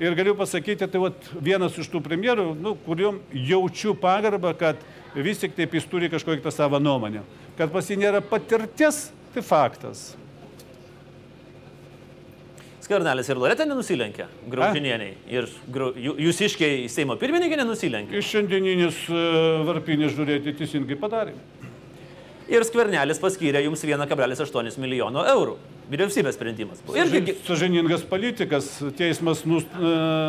[0.00, 4.80] Ir galiu pasakyti, tai vat, vienas iš tų premjerų, nu, kuriuom jaučiu pagarbą, kad
[5.26, 7.24] vis tik taip jis turi kažkokią savo nuomonę.
[7.58, 10.10] Kad pas jį nėra patirties, tai faktas.
[12.88, 15.10] Skvernelis ir Loretė nenusilenkė, graužinieniai.
[15.28, 18.16] Ir grau, jūs iškiai Seimo pirmininkė nenusilenkė.
[18.16, 19.24] Iš šiandieninis e,
[19.68, 21.34] varpinės žiūrėti teisingai padarė.
[22.48, 25.58] Ir Skvernelis paskyrė jums 1,8 milijono eurų.
[25.92, 26.80] Vyriausybės sprendimas.
[26.96, 27.34] Irgi...
[27.44, 29.60] Sažiningas politikas, teismas e,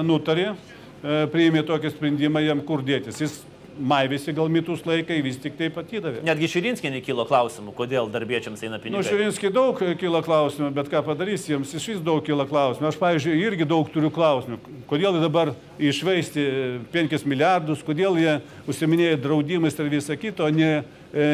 [0.07, 3.23] nutarė, e, priėmė tokį sprendimą jam kur dėtis.
[3.23, 3.39] Jis
[3.79, 6.21] maivėsi gal mitus laikai, vis tik tai patydavė.
[6.27, 8.99] Netgi Širinskinė kilo klausimų, kodėl darbiečiams eina pinigai.
[8.99, 12.89] Nu, Širinskiai daug kilo klausimų, bet ką padarys jiems, iš vis daug kilo klausimų.
[12.91, 14.59] Aš, pavyzdžiui, irgi daug turiu klausimų.
[14.89, 16.45] Kodėl dabar išvaisti
[16.93, 18.37] 5 milijardus, kodėl jie
[18.69, 20.83] užsiminėja draudimais ir visą kitą, o ne e,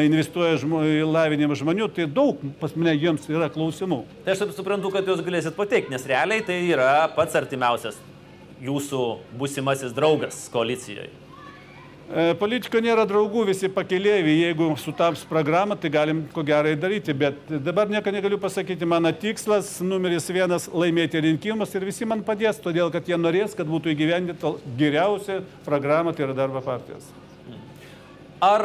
[0.06, 4.04] investuoja žmo, į lavinimą žmonių, tai daug pas mane jiems yra klausimų.
[4.24, 7.98] Tai aš suprantu, kad jūs galėsit pateikti, nes realiai tai yra pats artimiausias
[8.62, 9.04] jūsų
[9.36, 11.25] būsimasis draugas koalicijoje.
[12.06, 17.50] E, Politiko nėra draugų, visi pakeliaiviai, jeigu sutaps programą, tai galim ko gerai daryti, bet
[17.66, 22.92] dabar nieko negaliu pasakyti, mano tikslas numeris vienas- laimėti rinkimus ir visi man padės, todėl
[22.92, 27.10] kad jie norės, kad būtų įgyvendinta geriausia programa, tai yra darbo partijos.
[28.40, 28.62] Ar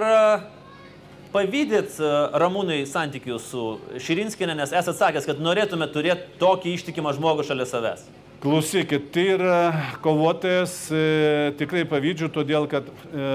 [1.33, 2.09] pavydėt e,
[2.41, 3.65] Ramūnai santykių su
[4.01, 8.05] Širinskinė, nes esate sakęs, kad norėtume turėti tokį ištikimą žmogų šalia savęs?
[8.41, 9.57] Klausykit, tai yra
[10.01, 13.27] kovotojas, e, tikrai pavydžiu, todėl kad e,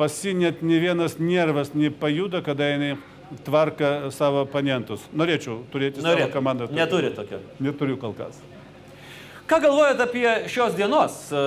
[0.00, 2.94] pasi net ne vienas nervas nepajuda, kada jinai
[3.46, 5.04] tvarka savo oponentus.
[5.16, 6.26] Norėčiau turėti Norėt.
[6.26, 6.70] savo komandą.
[6.74, 7.40] Neturi tokio.
[7.62, 8.40] Neturiu kol kas.
[9.50, 11.40] Ką galvojate apie šios dienos e,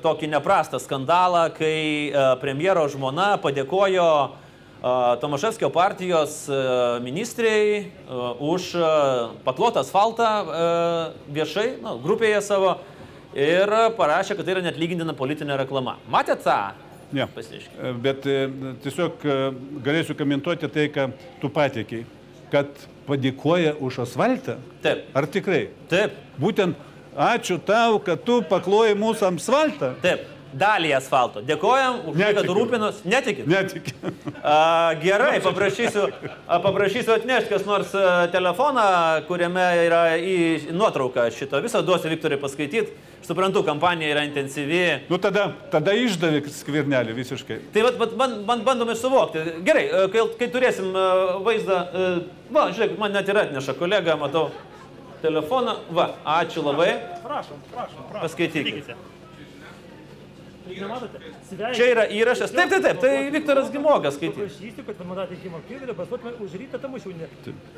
[0.00, 4.06] tokį neprastą skandalą, kai e, premjero žmona padėkojo
[5.20, 6.52] Tomaševskio partijos e,
[7.00, 7.84] ministrei e,
[8.44, 8.88] už e,
[9.46, 10.26] paklotą asfaltą
[11.32, 12.74] viešai, nu, grupėje savo
[13.32, 15.96] ir parašė, kad tai yra net lygintina politinė reklama.
[16.12, 16.58] Matėte tą?
[17.16, 17.24] Ne.
[17.32, 17.78] Pasiaiškink.
[17.80, 18.28] E, Bet
[18.84, 19.24] tiesiog
[19.86, 21.08] galėsiu komentuoti tai, ką
[21.40, 22.04] tu pateikiai,
[22.52, 22.68] kad
[23.08, 24.58] padėkoja už asfaltą.
[24.84, 25.62] Taip, Ar tikrai?
[25.88, 26.76] taip, Būtent
[27.16, 29.94] ačiū tau, kad tu paklojai mūsų asfaltą.
[30.04, 30.28] taip.
[30.54, 31.40] Dalį asfalto.
[31.42, 32.54] Dėkojam už tai, kad Netikiu.
[32.54, 33.00] rūpinos.
[33.10, 33.46] Netikit.
[33.50, 33.88] Netik.
[34.44, 36.04] A, gerai, paprašysiu,
[36.46, 37.90] a, paprašysiu atnešti kas nors
[38.30, 38.84] telefoną,
[39.26, 40.36] kuriame yra į
[40.76, 42.94] nuotrauką šito viso, duosiu Viktoriui paskaityti.
[43.24, 44.82] Suprantu, kampanija yra intensyvi.
[45.08, 47.56] Nu tada, tada išdavė skvirnelį visiškai.
[47.72, 49.40] Tai vat, vat, ban- ban- bandome suvokti.
[49.64, 50.92] Gerai, kai, kai turėsim
[51.46, 51.78] vaizdą,
[52.52, 54.50] va, žiūrėk, man net ir atneša kolega, matau
[55.24, 55.78] telefoną.
[55.96, 56.92] Va, ačiū labai.
[57.24, 58.28] Prašom, prašom, prašom.
[58.28, 59.00] Paskaitykite.
[60.64, 61.20] Nematote?
[61.48, 61.72] Sveikinu.
[61.76, 62.52] Čia yra įrašas.
[62.54, 64.38] Taip, taip, taip, tai Viktoras Gimogas skaitys.
[64.38, 67.28] Paprašysiu, kad vienmandatė Himo Kyvilė balsuotume už rytą Tamušiūnę.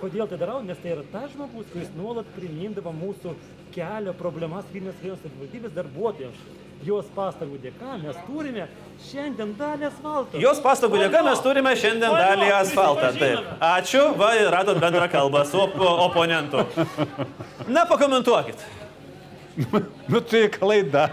[0.03, 0.61] Kodėl tai darau?
[0.67, 3.35] Nes tai yra tas žmogus, kuris nuolat primindavo mūsų
[3.75, 6.47] kelio problemas Vilnius Rajono savivaldybės darbuotojams.
[6.85, 8.67] Jos pastangų dėka mes turime
[9.09, 10.41] šiandien dalį asfalto.
[10.41, 13.13] Jos pastangų dėka mes turime šiandien dalį asfaltą.
[13.17, 13.53] Taip.
[13.65, 16.67] Ačiū, va, radot bendrą kalbą su op oponentu.
[17.67, 18.61] Na, pakomentuokit.
[20.09, 21.07] Nu tai klaida.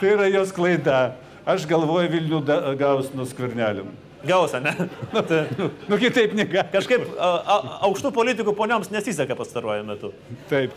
[0.00, 1.14] tai yra jos klaida.
[1.46, 3.84] Aš galvoju Vilnių da- gaus nuo skvirnelių.
[4.26, 4.72] Gausa, ne?
[5.14, 5.44] Tai
[5.86, 6.64] Nu kitaip nega.
[6.72, 10.10] Kažkaip a, a, aukštų politikų ponioms nesiseka pastaruoju metu.
[10.50, 10.74] Taip.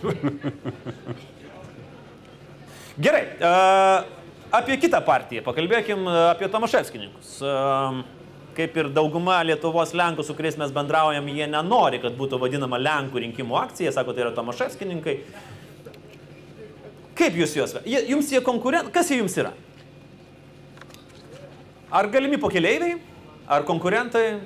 [2.99, 3.53] Gerai, a,
[4.59, 5.41] apie kitą partiją.
[5.47, 7.39] Pakalbėkim apie Tomaševskininkus.
[7.41, 8.03] A,
[8.57, 13.23] Kaip ir dauguma Lietuvos Lenkų, su kuriais mes bendraujam, jie nenori, kad būtų vadinama Lenkų
[13.25, 15.15] rinkimų akcija, sako, tai yra Tomaševskininkai.
[17.19, 17.75] Kaip jūs juos?
[17.85, 18.93] Jums jie konkurentai?
[18.95, 19.53] Kas jie jums yra?
[21.91, 22.99] Ar galimi pokeleiviai?
[23.49, 24.39] Ar konkurentai?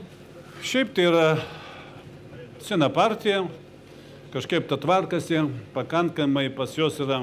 [0.64, 1.26] Šiaip tai yra
[2.64, 3.42] sena partija,
[4.32, 5.42] kažkaip ta tvarkasi,
[5.76, 7.20] pakankamai pas juos yra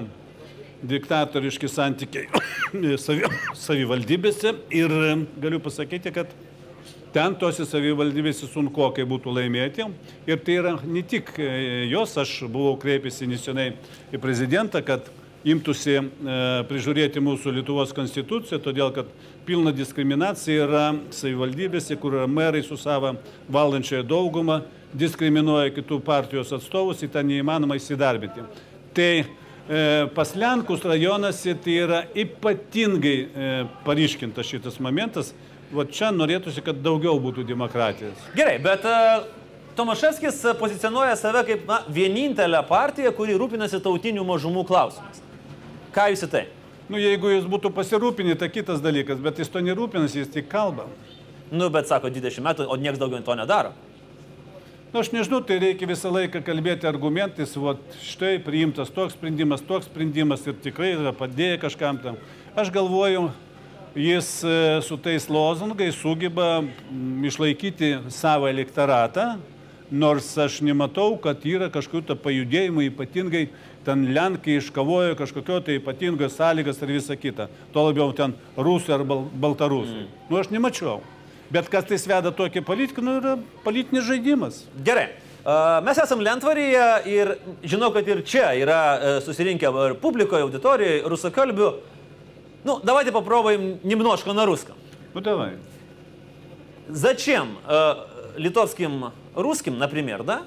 [0.86, 2.28] diktatoriški santykiai
[3.04, 3.24] savi,
[3.56, 4.94] savivaldybėse ir
[5.40, 6.30] galiu pasakyti, kad
[7.14, 9.86] ten tose savivaldybėse sunku, kai būtų laimėti.
[10.28, 13.72] Ir tai yra ne tik e, jos, aš buvau kreipęsi nesenai
[14.14, 15.08] į prezidentą, kad
[15.44, 16.04] imtųsi e,
[16.68, 19.08] prižiūrėti mūsų Lietuvos konstituciją, todėl kad
[19.48, 23.14] pilna diskriminacija yra savivaldybėse, kur yra merai su savo
[23.50, 24.60] valdančioje daugumą,
[24.92, 28.44] diskriminuoja kitų partijos atstovus, į tą neįmanoma įsidarbinti.
[28.96, 29.26] Tai e,
[30.14, 33.52] pas Lenkus rajonuose tai yra ypatingai e,
[33.86, 35.32] paryškintas šitas momentas.
[35.70, 38.18] Va čia norėtųsi, kad daugiau būtų demokratijos.
[38.34, 39.26] Gerai, bet uh,
[39.78, 45.22] Tomaševskis pozicionuoja save kaip na, vienintelę partiją, kuri rūpinasi tautinių mažumų klausimais.
[45.94, 46.42] Ką jūs į tai?
[46.90, 50.88] Nu, jeigu jis būtų pasirūpinę, tai kitas dalykas, bet jis to nerūpinasi, jis tik kalba.
[51.50, 53.70] Nu, bet sako 20 metų, o niekas daugiau to nedaro.
[54.90, 59.86] Na, aš nežinau, tai reikia visą laiką kalbėti argumentais, va, štai priimtas toks sprendimas, toks
[59.86, 62.18] sprendimas ir tikrai yra padėję kažkam tam.
[62.58, 63.28] Aš galvoju,
[63.94, 69.38] jis e, su tais lozungais sugeba mm, išlaikyti savo elektoratą,
[69.90, 73.48] nors aš nematau, kad yra kažkokių tai pajudėjimų, ypatingai
[73.84, 77.48] ten Lenkai iškavojo kažkokio tai ypatingos sąlygas ir visa kita.
[77.72, 80.04] Tuo labiau ten rusai ar bal baltarusai.
[80.04, 80.28] Mm.
[80.28, 81.00] Nu, aš nemačiau.
[81.50, 84.62] Bet kas tai sveda tokį politiką, nu, yra politinis žaidimas.
[84.86, 85.08] Gerai.
[85.82, 87.30] Mes esame Lentvaryje ir
[87.64, 91.70] žinau, kad ir čia yra uh, susirinkę ir publikoje, auditorijoje, rusakalbių.
[92.64, 94.76] Ну, давайте попробуем немножко на русском.
[95.14, 95.58] Nu, davai.
[96.88, 97.94] Зачем э,
[98.36, 100.42] литовским русским, например, да,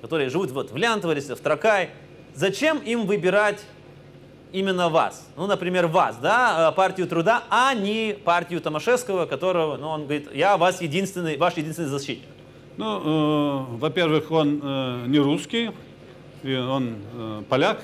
[0.00, 1.90] которые живут вот в Лянтварисе, в Тракай,
[2.34, 3.60] зачем им выбирать
[4.52, 5.28] именно вас?
[5.36, 10.34] Ну, например, вас, да, э, партию труда, а не партию Томашевского, которого, ну, он говорит,
[10.34, 12.28] я вас единственный, ваш единственный защитник.
[12.76, 15.72] Ну, э, во-первых, он э, не русский,
[16.42, 17.82] и он э, поляк.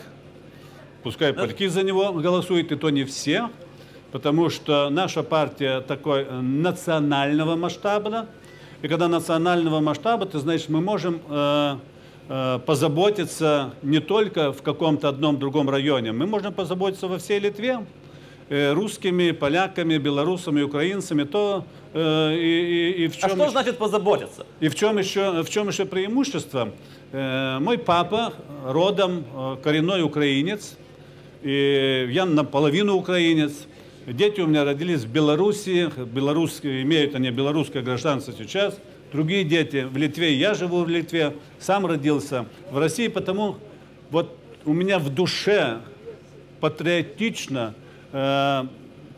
[1.02, 3.50] Пускай поляки за него голосуют, и то не все.
[4.14, 8.26] Потому что наша партия такой э, национального масштаба.
[8.80, 11.76] И когда национального масштаба, ты знаешь, мы можем э,
[12.28, 17.84] э, позаботиться не только в каком-то одном другом районе, мы можем позаботиться во всей Литве
[18.50, 23.78] э, русскими, поляками, белорусами, украинцами, то э, и, и, и в А чем что значит
[23.78, 24.46] позаботиться?
[24.60, 26.68] и в чем еще, в чем еще преимущество?
[27.10, 28.32] Э, мой папа
[28.64, 29.24] родом
[29.64, 30.76] коренной украинец,
[31.42, 33.66] и я наполовину украинец.
[34.06, 38.78] Дети у меня родились в Беларуси, белорусские, имеют они белорусское гражданство сейчас.
[39.12, 43.56] Другие дети в Литве, я живу в Литве, сам родился в России, потому
[44.10, 44.36] вот
[44.66, 45.78] у меня в душе
[46.60, 47.74] патриотично
[48.12, 48.64] э,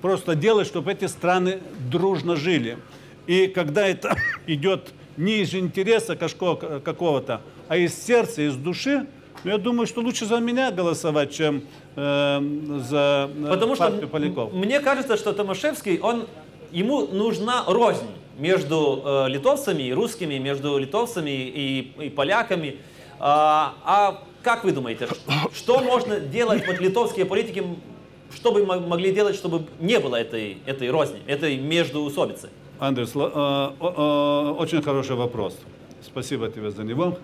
[0.03, 1.59] просто делать, чтобы эти страны
[1.91, 2.79] дружно жили.
[3.27, 9.07] И когда это идет не из интереса какого-то, а из сердца, из души,
[9.43, 11.63] ну, я думаю, что лучше за меня голосовать, чем
[11.97, 12.41] э,
[12.89, 14.53] за Потому что партию м- Поляков.
[14.53, 16.27] мне кажется, что Томашевский, он,
[16.71, 18.07] ему нужна рознь
[18.39, 22.77] между э, литовцами и русскими, между литовцами и, и поляками.
[23.19, 25.09] А, а как вы думаете,
[25.55, 27.65] что можно делать вот литовские политики,
[28.35, 32.51] что бы мо- могли делать, чтобы не было этой, этой розни, этой междуусобицы?
[32.79, 35.57] Андрей, сла- э, очень хороший вопрос.
[36.05, 37.19] Спасибо тебе за него.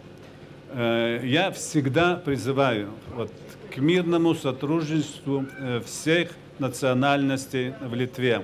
[0.72, 3.30] Э, Я всегда призываю вот,
[3.74, 8.42] к мирному сотрудничеству э, всех национальностей в Литве,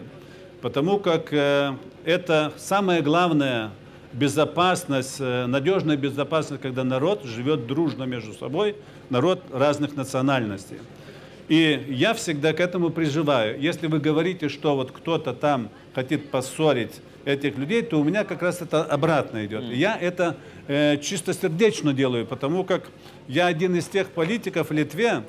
[0.63, 3.71] потому как э, это самое главное
[4.13, 8.77] безопасность, э, надежная безопасность, когда народ живет дружно между собой,
[9.11, 10.79] народ разных национальностей.
[11.49, 13.59] И я всегда к этому призываю.
[13.61, 18.43] Если вы говорите, что вот кто-то там хотит поссорить этих людей, то у меня как
[18.43, 19.65] раз это обратно идет.
[19.65, 20.37] И Я это
[20.67, 22.91] э, чистосердечно делаю, потому как
[23.29, 25.23] я один из тех политиков в Литве,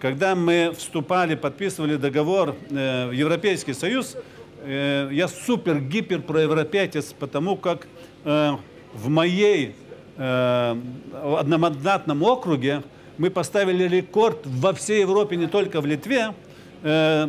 [0.00, 4.16] когда мы вступали, подписывали договор э, в Европейский Союз,
[4.62, 7.88] э, я супер-гипер проевропеец, потому как
[8.24, 8.52] э,
[8.92, 9.74] в моей
[10.18, 10.76] э,
[11.12, 12.82] одномандатном округе
[13.16, 16.34] мы поставили рекорд во всей Европе, не только в Литве.
[16.82, 17.26] Э,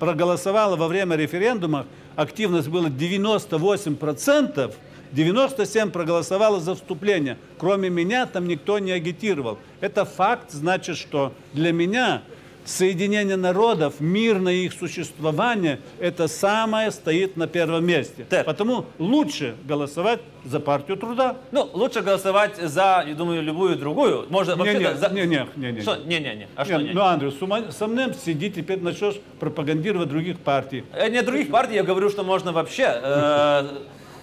[0.00, 1.86] проголосовало во время референдума,
[2.16, 4.72] активность была 98%,
[5.12, 7.36] 97 проголосовало за вступление.
[7.58, 9.58] Кроме меня там никто не агитировал.
[9.80, 12.22] Это факт, значит, что для меня
[12.64, 18.24] соединение народов, мирное их существование, это самое стоит на первом месте.
[18.28, 18.46] Так.
[18.46, 21.36] Потому лучше голосовать за партию труда.
[21.50, 24.26] Ну, лучше голосовать за, я думаю, любую другую.
[24.28, 25.08] Можно вообще Не-не, за...
[25.08, 25.80] не-не, не-не.
[25.80, 25.96] Что?
[25.96, 26.48] Не-не-не.
[26.54, 26.76] А что?
[26.76, 26.92] Не, не?
[26.92, 30.84] ну, Андрей, ума- со мной сиди, теперь начнешь пропагандировать других партий.
[30.92, 33.68] Э, Не других партий, я говорю, что можно вообще э,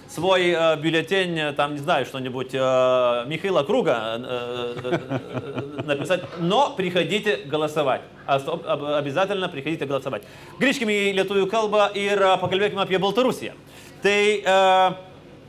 [0.09, 5.19] свой э, бюллетень, э, там, не знаю, что-нибудь э, Михаила Круга э, э,
[5.79, 8.01] э, написать, но приходите голосовать.
[8.27, 10.23] Особ- об- обязательно приходите голосовать.
[10.59, 13.53] Grįžkime į lietuvių kalbą ir e, pakalbėkime apie Baltarusiją.
[14.01, 14.55] Tai e,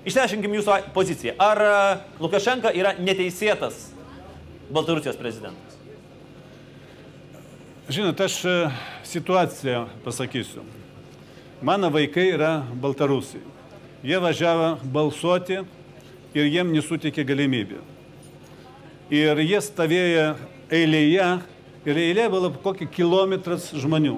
[0.08, 1.34] išsiaiškinkim jūsų a- poziciją.
[1.38, 1.74] Ar e,
[2.20, 3.92] Lukašenka yra neteisėtas
[4.72, 5.76] Baltarusijos prezidentas?
[7.88, 8.54] Žinot, aš e,
[9.06, 10.64] situaciją pasakysiu.
[11.62, 13.44] Mano vaikai yra Baltarusiai.
[14.01, 15.59] Jie važiavo balsuoti
[16.33, 17.81] ir jiem nesuteikė galimybę.
[19.13, 20.31] Ir jie stovėjo
[20.73, 21.27] eilėje
[21.85, 24.15] ir eilė buvo kokį kilometras žmonių.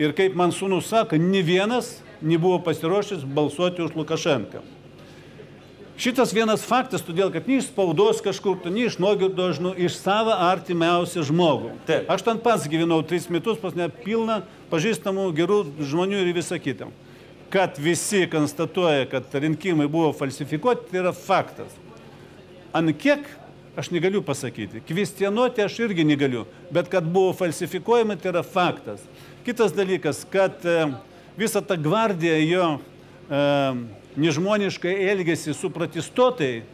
[0.00, 4.62] Ir kaip man sūnus sako, ne vienas nebuvo pasiruošęs balsuoti už Lukašenką.
[5.98, 9.96] Šitas vienas faktas, todėl kad nei iš spaudos kažkur, tai nei iš nogių dažnų, iš
[9.98, 11.72] savo artimiausią žmogų.
[11.90, 12.06] Taip.
[12.06, 16.92] Aš ten pats gyvenau tris metus, pas ne pilna pažįstamų gerų žmonių ir visą kitą.
[17.48, 21.72] Kad visi konstatuoja, kad rinkimai buvo falsifikuoti, tai yra faktas.
[22.76, 23.24] Ant kiek
[23.78, 24.82] aš negaliu pasakyti.
[24.88, 26.44] Kvestionuoti aš irgi negaliu,
[26.74, 29.04] bet kad buvo falsifikuojami, tai yra faktas.
[29.46, 30.88] Kitas dalykas, kad e,
[31.38, 33.44] visa ta gvardija jo e,
[34.18, 36.64] nežmoniškai elgėsi su protestuotojai,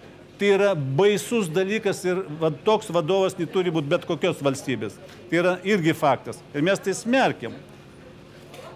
[0.40, 4.96] tai yra baisus dalykas ir va, toks vadovas neturi būti bet kokios valstybės.
[5.28, 6.40] Tai yra irgi faktas.
[6.56, 7.54] Ir mes tai smerkiam.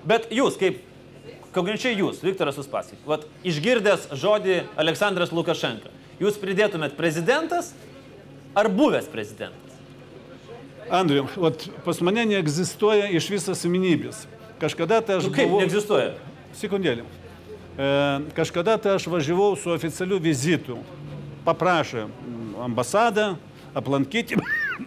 [0.06, 0.84] Bet jūs, kaip
[1.54, 7.72] konkrečiai jūs, Viktoras Uspaskis, vat, išgirdęs žodį Aleksandras Lukašenka, jūs pridėtumėt prezidentas
[8.58, 9.68] ar buvęs prezidentas?
[10.90, 14.24] Andriu, vat, pas mane neegzistuoja iš viso asmenybės.
[14.58, 15.62] Kažkada tai aš Nu, kaip buvau...
[15.62, 16.14] neegzistuoja?
[16.56, 17.04] Sekundėlį.
[17.78, 17.88] E,
[18.34, 20.78] kažkada tai aš važiavau su oficialiu vizitu.
[21.46, 22.08] Paprašė
[22.64, 23.34] ambasadą
[23.76, 24.40] aplankyti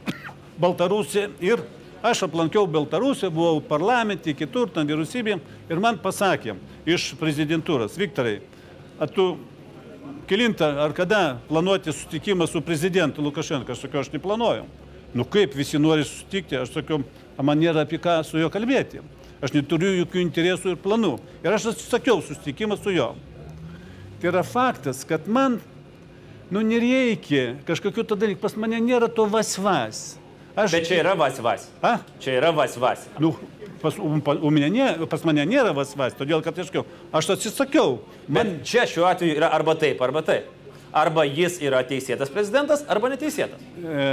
[0.62, 1.64] Baltarusiją ir
[2.04, 5.38] aš aplankiau Baltarusiją, buvau parlamente, kitur, ten vyriausybė
[5.70, 6.56] ir man pasakė
[6.90, 8.40] iš prezidentūros, Viktorai,
[9.16, 9.36] tu
[10.30, 14.64] kilintą ar kada planuoti susitikimą su prezidentu Lukašenka, aš sakiau, aš neplanuoju.
[15.14, 17.04] Nu kaip visi nori susitikti, aš sakiau,
[17.38, 19.02] "A man nėra apie ką su juo kalbėti.
[19.42, 21.20] Aš neturiu jokių interesų ir planų.
[21.44, 23.16] Ir aš atsisakiau susitikimą su juo.
[24.22, 25.60] Tai yra faktas, kad man,
[26.52, 30.21] nu, nereikia kažkokių to dalykų, pas mane nėra to vas-vas.
[30.56, 31.68] Aš, Bet čia yra vas-vas.
[32.20, 33.06] Čia yra vas-vas.
[33.20, 33.34] Nu,
[33.82, 36.86] pas, u, pa- u mane nė, pas mane nėra vas-vas, todėl kad aš, sakiau,
[37.16, 38.00] aš atsisakiau.
[38.28, 40.50] Man, Bet čia šiuo atveju yra arba taip, arba taip.
[40.92, 43.62] Arba jis yra teisėtas prezidentas, arba neteisėtas.
[43.80, 44.08] e,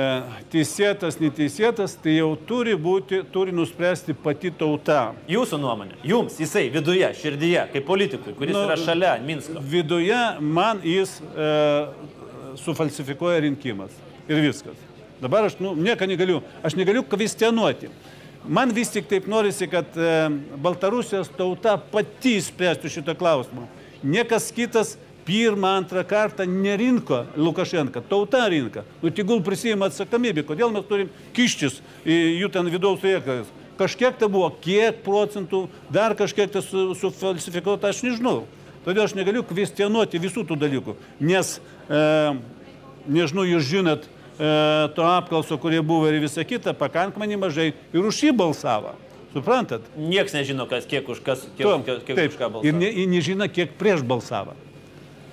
[0.53, 5.01] teisėtas, neteisėtas, tai jau turi būti, turi nuspręsti pati tauta.
[5.27, 9.59] Jūsų nuomonė, jums, jisai viduje, širdyje, kaip politikui, kuris Nu, yra šalia Minsko.
[9.75, 11.51] Viduje man jis e,
[12.63, 13.91] sufalsifikuoja rinkimas.
[14.29, 14.79] Ir viskas.
[15.23, 17.91] Dabar aš nu, nieko negaliu, aš negaliu kvestionuoti.
[18.49, 20.29] Man vis tik taip norisi, kad e,
[20.63, 23.67] Baltarusijos tauta pati spręstų šitą klausimą.
[24.07, 24.95] Niekas kitas
[25.29, 28.85] pirmą, antrą kartą nerinko Lukašenka, tauta rinka.
[29.03, 33.51] Nu, tegul prisijima atsakomybę, kodėl mes turim kištis į jų ten vidaus reikalus.
[33.79, 38.47] Kažkiek tai buvo, kiek procentų, dar kažkiek tai su- sufalsifikuota, aš nežinau.
[38.87, 41.59] Todėl aš negaliu kvestionuoti visų tų dalykų, nes,
[41.91, 42.01] e,
[43.07, 44.09] nežinau, jūs žinot,
[44.39, 48.95] to apklauso, kurie buvo ir visa kita, pakankamai nemažai ir už jį balsavo.
[49.35, 49.85] Suprantat?
[49.99, 52.79] Niekas nežino, kas, kiek už, kas, kiek, Tuom, kiek, kiek taip, už ką ir balsavo.
[52.81, 54.55] ne, ir nežino, kiek prieš balsavo.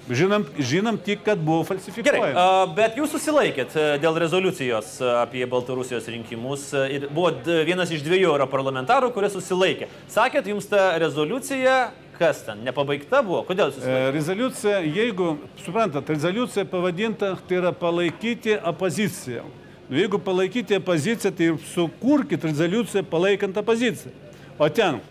[0.06, 2.38] Žinom, žinom tik, kad buvo Gerai, falsifikuojama.
[2.38, 7.32] a, bet jūs susilaikėt a, dėl rezoliucijos a, apie Baltarusijos rinkimus ir buvo
[7.66, 9.88] vienas iš dviejų europarlamentarų, kurie susilaikė.
[10.14, 11.78] Sakėt, jums ta rezoliucija,
[12.18, 13.42] kas ten, nepabaigta buvo?
[13.48, 13.84] Kodėl jūs?
[13.84, 19.46] E, Rezoliucija, jeigu, suprantat, rezoliucija pavadinta, tai yra palaikyti opoziciją.
[19.90, 24.14] Nu, Jeigu palaikyti opoziciją, tai sukurkit rezoliuciją palaikant opoziciją.
[24.58, 25.02] O ten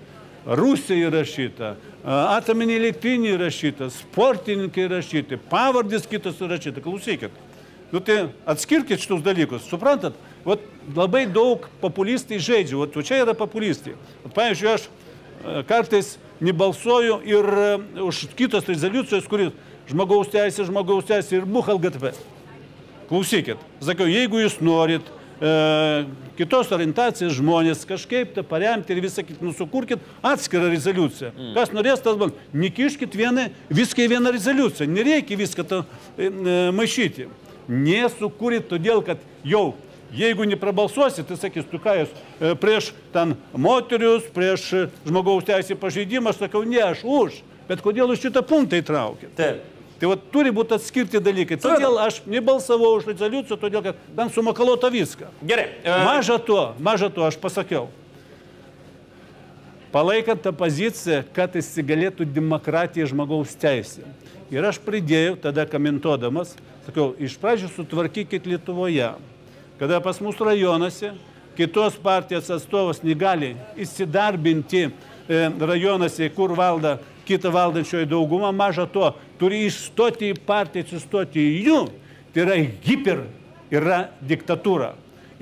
[0.44, 6.82] Rusija įrašyta, a, atominė elektrinė įrašyta, sportininkai įrašyti, pavardės kitos įrašyta.
[6.84, 7.42] Klausykit.
[7.94, 10.16] Nu tai atskirkit šitus dalykus, suprantat?
[10.44, 10.62] Vat
[10.96, 13.94] labai daug populistai žaidžia, vat čia yra populistai.
[14.24, 19.52] Vat, pavyzdžiui, aš e, kartais nebalsuoju ir e, už kitos rezoliucijos, kuris
[19.90, 22.14] žmogaus teisė, žmogaus teisė ir buch LGTB.
[23.10, 25.06] Klausykit, sakiau, jeigu jūs norit
[25.38, 25.52] e,
[26.38, 31.32] kitos orientacijos žmonės kažkaip tai paremti ir visą kitą, nusukurkit atskirą rezoliuciją.
[31.34, 31.52] Mm.
[31.56, 32.32] Kas norės, tas bal.
[32.56, 34.88] Nekiškit vieną, viską į vieną rezoliuciją.
[34.90, 37.28] Nereikia viską to e, e, maišyti.
[37.68, 39.72] Nesukūrit todėl, kad jau
[40.14, 45.76] Jeigu neprabalsuosit, tai sakys, tu ką jūs e, prieš ten moterius, prieš e, žmogaus teisį
[45.80, 47.40] pažeidimą, aš sakau, ne, aš už.
[47.68, 49.32] Bet kodėl jūs šitą punktą įtraukit?
[49.38, 49.70] Taip.
[49.98, 51.58] Tai va, turi būti atskirti dalykai.
[51.62, 55.30] Todėl aš nebalsavau už rezoliuciją, todėl kad ten sumakalota viską.
[55.46, 55.68] Gerai.
[55.86, 57.86] a, Maža to, maža to, aš pasakiau.
[59.94, 64.02] Palaikant tą poziciją, kad įsigalėtų demokratija žmogaus teisė.
[64.52, 69.12] Ir aš pridėjau, tada komentuodamas, sakau, iš pradžių sutvarkykit Lietuvoje,
[69.78, 71.12] kada pas mus rajonuose
[71.56, 74.90] kitos partijos atstovas negali įsidarbinti e,
[75.60, 81.80] rajonuose, kur valda kita valdančioji dauguma, maža to, turi išstoti į partiją, atsistoti į jų.
[82.34, 83.22] Tai yra hiper,
[83.72, 84.92] yra diktatūra.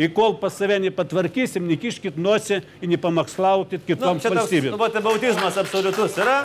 [0.03, 4.79] Ir kol pas save nepatvarkysim, nekiškit nosį ir nepamokslautit Nu, kitoms toks valstybėms.
[4.81, 6.39] vatabautizmas absoliutus yra,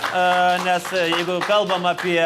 [0.67, 2.19] nes jeigu kalbam apie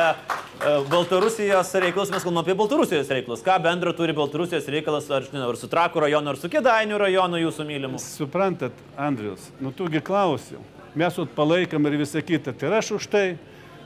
[0.92, 3.42] Baltarusijos reikalus, mes kalbam apie Baltarusijos reikalus.
[3.46, 7.40] Ką bendro turi Baltarusijos reikalas, ar, žinau, ar su Trakų rajonu, ar su Kedainių rajonu
[7.42, 8.02] jūsų mylimu?
[8.02, 10.62] Suprantat, Andrius, nu tugi klausiu.
[10.96, 12.54] Mes vat palaikam ir visą kitą.
[12.54, 13.26] Tai aš už tai.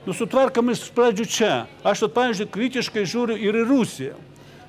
[0.05, 1.53] Nu sutvarkam iš pradžių čia.
[1.85, 4.17] Aš, vat, pavyzdžiui, kritiškai žiūriu ir į Rusiją.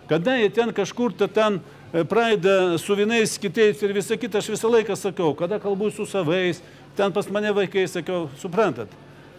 [0.08, 1.58] Kada jie ten kažkur ta ten
[1.92, 6.62] pradeda su vienais kitais ir visą kitą, aš visą laiką sakau, kada kalbu su savais,
[6.96, 8.88] ten pas mane vaikai sakiau, suprantat,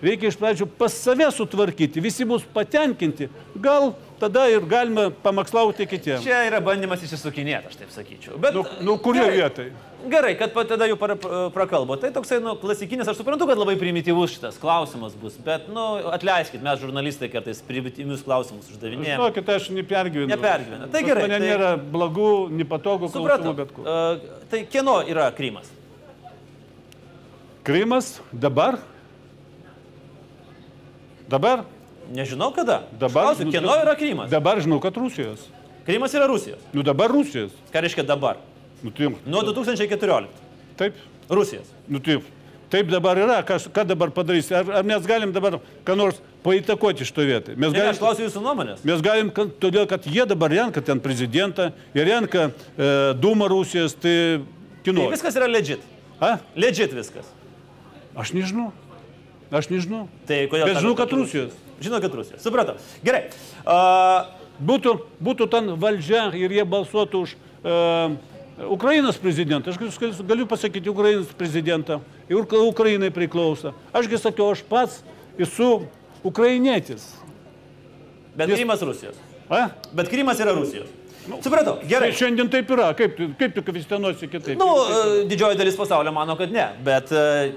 [0.02, 3.30] reikia iš pradžių pas save sutvarkyti, visi bus patenkinti,
[3.62, 6.24] gal tada ir galima pamakslauti kitiems.
[6.26, 8.40] Čia yra bandymas išsisukinėti, aš taip sakyčiau.
[8.42, 9.74] Bet, Nu, nu kurioje vietoje?
[10.08, 11.18] Gerai, kad tada jau para-
[11.52, 11.98] prakalbo.
[12.00, 16.62] Tai toksai, nu, klasikinis, aš suprantu, kad labai primityvus šitas klausimas bus, bet, nu, atleiskit,
[16.64, 19.18] mes žurnalistai kartais primityvius klausimus uždavinėjame.
[19.18, 20.30] Žinokit, aš nepergyvenu.
[20.32, 20.88] Nepergyvena.
[20.94, 22.30] Tai gerai, Mane tai- nėra blagų,
[22.62, 23.84] nepatogų klausimų, bet kur.
[23.90, 24.20] Uh,
[24.50, 25.68] tai kieno yra Krymas?
[27.64, 28.78] Krymas dabar?
[31.30, 31.66] Dabar?
[32.14, 32.84] Nežinau kada.
[33.00, 33.24] Dabar.
[33.34, 34.30] Klausiu, kieno yra Krymas?
[34.32, 35.48] Dabar žinau, kad Rusijos.
[35.86, 36.60] Krymas yra Rusijos.
[36.74, 37.52] Nu dabar Rusijos.
[37.74, 38.38] Ką reiškia dabar?
[38.84, 40.28] Nu, tai, Nuo 2014.
[40.78, 40.94] taip.
[41.30, 41.68] Rusijos.
[41.88, 42.24] Nu, taip.
[42.70, 43.42] Taip dabar yra.
[43.48, 44.52] Kas, ką dabar padarys?
[44.52, 47.56] Ar, ar mes galim dabar ką nors paįtakoti iš to vietoj?
[47.56, 48.84] Mes Ne, ne, aš galim, klausiu jūsų nuomonės.
[48.84, 53.96] mes galim kad- todėl kad jie dabar renka ten prezidentą, jie renka e, Dūmą Rusijos,
[53.96, 54.40] tai
[54.84, 55.10] Tai kino.
[55.12, 55.80] viskas yra legit.
[56.20, 56.38] A?
[56.56, 57.26] Legit viskas.
[58.16, 58.72] Aš nežinau.
[59.52, 60.08] Aš nežinau.
[60.28, 60.66] Tai kodėl?
[60.72, 61.54] Bet žinau, kad Rusijos.
[61.80, 62.42] Žinau, kad Rusijos.
[62.44, 62.76] Supratau.
[63.06, 63.28] Gerai.
[63.64, 67.74] Uh, Būtų, būtų ten valdžia ir jie balsuotų už, e,
[68.74, 69.78] Ukrainos prezidentą, aš
[70.26, 73.74] galiu- pasakyti Ukrainos prezidentą, ir Ukra- Ukrainai priklauso.
[73.94, 75.04] Ašgi sakiau, aš pats
[75.38, 75.86] esu
[76.26, 77.14] ukrainietis.
[78.36, 79.16] Bet Krymas Rusijos.
[79.48, 79.70] A?
[79.94, 80.90] Bet Krymas yra Rusijos.
[81.44, 82.10] Supratau, gerai.
[82.10, 84.58] Tai šiandien taip yra, kaip, kaip tu kvestionuosi kitaip?
[84.58, 87.54] Nu, e, didžioji dalis pasaulio mano, kad ne, bet e,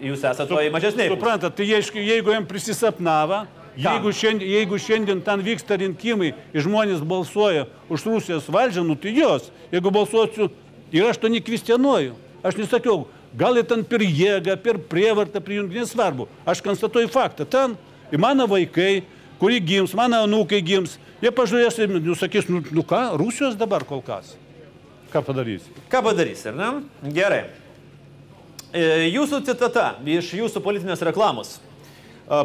[0.00, 1.08] jūs esate toj mažesniai.
[1.08, 1.18] pusėj.
[1.18, 3.44] Suprantat, tai jeigu, jeigu jam prisisapnava,
[3.78, 9.14] jeigu šiandien, jeigu šiandien ten vyksta rinkimai ir žmonės balsuoja už Rusijos valdžią, nu tai
[9.16, 9.50] jos.
[9.72, 10.50] Jeigu balsuosiu
[10.92, 16.28] ir aš to nekvestionuoju, aš nesakiau, gal ir ten per jėgą, per prievartą prijungti, nesvarbu.
[16.48, 17.46] Aš konstatuoju faktą.
[17.46, 17.78] Ten
[18.10, 19.04] ir mano vaikai,
[19.40, 23.86] kuri gims, mano anūkai gims, jie pažiūrės ir nu, sakys, nu, nu ką, Rusijos dabar
[23.88, 24.34] kol kas.
[25.10, 25.72] Ką padarysi?
[25.90, 26.70] Ką padarys, ar ne?
[27.14, 27.44] Gerai.
[28.70, 31.56] Jūsų citata iš jūsų politinės reklamos.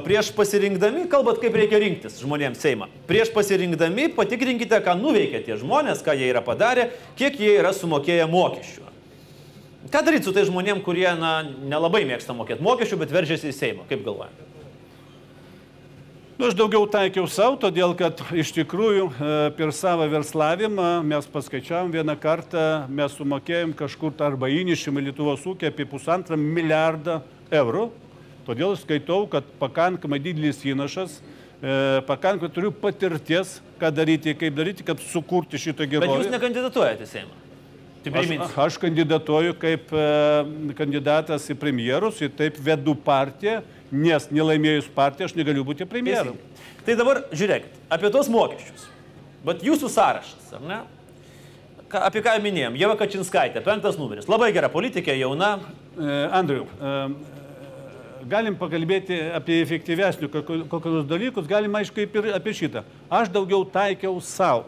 [0.01, 2.87] Prieš pasirinkdami, kalbat, kaip reikia rinktis žmonėms Seimą.
[3.05, 6.87] Prieš pasirinkdami patikrinkite, ką nuveikė tie žmonės, ką jie yra padarę,
[7.19, 8.89] kiek jie yra sumokėję mokesčių.
[9.93, 13.85] Ką daryti su tai žmonėm, kurie na, nelabai mėgsta mokėti mokesčių, bet veržiasi į Seimą?
[13.85, 14.44] Kaip galvojate?
[16.35, 21.93] Nu, aš daugiau taikiau savo, todėl kad iš tikrųjų e, per savo verslavimą mes paskaičiavom
[21.93, 27.21] vieną kartą, mes sumokėjom kažkur arba įnišimą Lietuvos ūkį apie pusantrą milijardą
[27.55, 27.85] eurų.
[28.49, 31.21] Todėl skaitau, kad pakankamai didelis įnašas,
[31.63, 36.35] e, pakankamai turiu patirties, ką daryti, kaip daryti, kad sukurti šitą Bet jūs gerovę.
[36.35, 37.41] nekandidatuojate į Seimą.
[38.11, 38.35] Aš,
[38.67, 40.03] aš kandidatuoju kaip e,
[40.75, 46.35] kandidatas į premjerus ir taip vedu partiją, nes nelaimėjus partiją aš negaliu būti premjeru.
[46.85, 48.89] Tai dabar žiūrėkit, apie tos mokesčius.
[49.45, 50.81] Bet jūsų sąrašas, ar ne?
[51.89, 52.77] Ką, apie ką minėjom?
[52.81, 54.29] Jeva Kačinskaitė, penktas numeris.
[54.29, 55.55] Labai gera politikė, jauna.
[55.95, 56.93] E, Andriu, e,
[58.29, 60.31] galim pakalbėti apie efektyvesnių
[60.71, 62.81] kokius dalykus, galim aišku ir apie šitą.
[63.09, 64.65] Aš daugiau taikiau savo.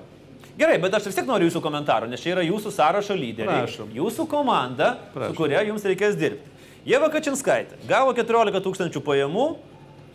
[0.58, 3.66] Gerai, bet aš vis tiek noriu jūsų komentarų, nes čia yra jūsų sąrašo lyderiai.
[3.66, 3.92] Prašom.
[3.94, 5.34] Jūsų komanda, Prašom.
[5.34, 6.54] su kuria jums reikės dirbti.
[6.88, 9.48] Jeva Kačinskaitė gavo 14 tūkstančių pajamų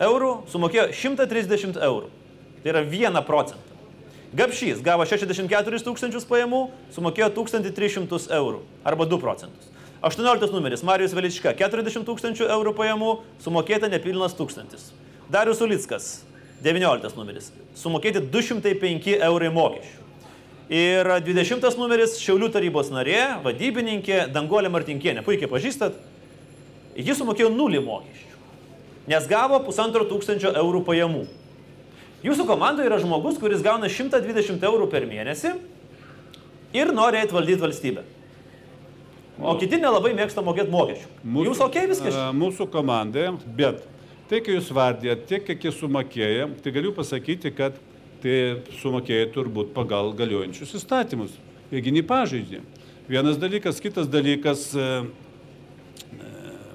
[0.01, 2.07] eurų, sumokėjo 130 eurų.
[2.63, 3.77] Tai yra 1 procentą.
[4.33, 6.63] Gapšys gavo 64 tūkstančius pajamų,
[6.95, 9.67] sumokėjo 1300 eurų arba 2 procentus.
[10.01, 13.11] 18 numeris Marijus Velička 40 tūkstančių eurų pajamų,
[13.45, 14.89] sumokėta nepilnas tūkstantis.
[15.29, 16.23] Darius Ulickas
[16.65, 20.01] 19 numeris, sumokėti 205 eurai mokesčių.
[20.73, 25.21] Ir 20 numeris Šiaulių tarybos narė, vadybininkė Dangolė Martinkienė.
[25.21, 26.01] Puikiai pažįstat.
[26.97, 28.41] Jis sumokėjo nulį mokesčių,
[29.09, 31.23] nes gavo pusantro tūkstančio eurų pajamų.
[32.23, 35.55] Jūsų komandoje yra žmogus, kuris gauna 120 eurų per mėnesį
[36.77, 38.03] ir nori eiti valdyti valstybę.
[39.41, 41.09] O kiti nelabai mėgsta mokėti mokesčių.
[41.49, 42.19] Jūs ok viskas?
[42.37, 43.81] Mūsų komandai, bet
[44.29, 47.79] tai, kai jūs vardėt, tiek, kiek jis sumokėjo, tai galiu pasakyti, kad
[48.23, 48.37] tai
[48.79, 51.33] sumokėjo turbūt pagal galiojančius įstatymus.
[51.73, 52.61] Jiegi nepažeidė.
[53.09, 54.69] Vienas dalykas, kitas dalykas,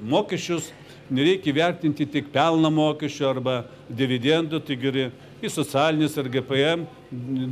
[0.02, 0.70] mokesčius
[1.10, 5.08] nereikia vertinti tik pelno mokesčio arba dividendų, tai geri
[5.42, 6.84] į socialinis ar GPM,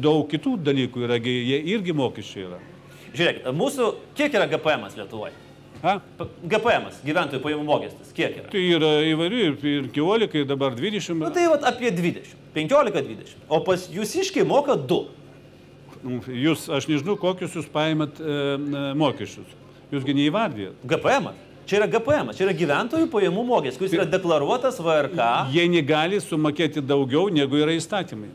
[0.03, 2.61] daug kitų dalykų yra, jie irgi mokesčiai yra.
[3.17, 5.35] Žiūrėkit, mūsų, kiek yra GPM Lietuvoje?
[5.85, 5.99] A?
[6.49, 8.49] GPM, gyventojų pajamų mokestis, kiek yra?
[8.53, 11.21] Tai yra įvairių ir, ir 14, dabar 20.
[11.21, 13.37] Nu tai vat apie 20, 15-20.
[13.53, 15.03] O pas jūs iškiai moka 2.
[16.33, 19.53] Jūs, aš nežinau, kokius jūs paimat e, e, mokesčius.
[19.93, 20.81] Jūsgi neįvardėjat.
[20.89, 21.31] GPM.
[21.67, 25.25] Čia yra GPM, čia yra gyventojų pajamų mokestis, kuris yra deklaruotas VRK.
[25.51, 28.31] Jie negali sumokėti daugiau, negu yra įstatymai.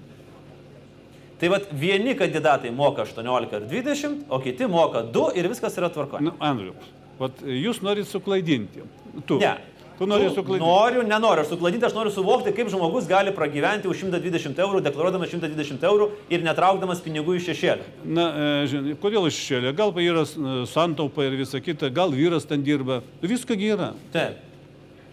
[1.40, 5.88] Tai vad vieni kandidatai moka 18 ar 20, o kiti moka 2 ir viskas yra
[5.90, 6.28] tvarkoje.
[6.28, 6.76] Nu, Andriu,
[7.22, 8.84] vat jūs norit suklaidinti.
[9.26, 9.40] Tu.
[9.40, 9.56] Ne.
[10.02, 10.66] Tu nori suklaidinti.
[10.66, 15.30] Noriu, nenoriu, aš sukladinti, aš noriu suvokti, kaip žmogus gali pragyventi už 120 eurų, deklaruodamas
[15.30, 17.86] 120 eurų ir netraukdamas pinigų iš šešėlio.
[18.18, 19.76] Na, e, žinai, kodėl iššėlė?
[19.78, 23.04] Gal yra e, santaupa ir visa kita, gal vyras ten dirba.
[23.22, 23.92] Viską yra.
[24.16, 24.42] Taip.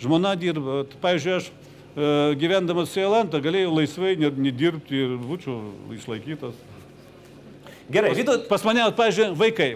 [0.00, 0.80] Žmona dirba.
[1.04, 2.08] Pavyzdžiui, aš e,
[2.40, 5.60] gyvendamas Seilantą galėjau laisvai ne- nedirbti ir būčiau
[6.00, 6.56] išlaikytas.
[7.92, 9.74] Gerai, Vytau, Pas mane, pažiūrėjau, vaikai.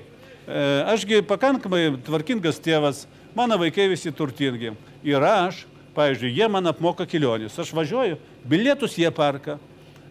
[0.91, 3.05] Ašgi pakankamai tvarkingas tėvas,
[3.35, 4.73] mano vaikai visi turtingi.
[5.07, 5.65] Ir aš,
[5.97, 7.59] pavyzdžiui, jie man apmoka kelionės.
[7.59, 8.19] Aš važiuoju,
[8.49, 9.59] bilietus jie perka,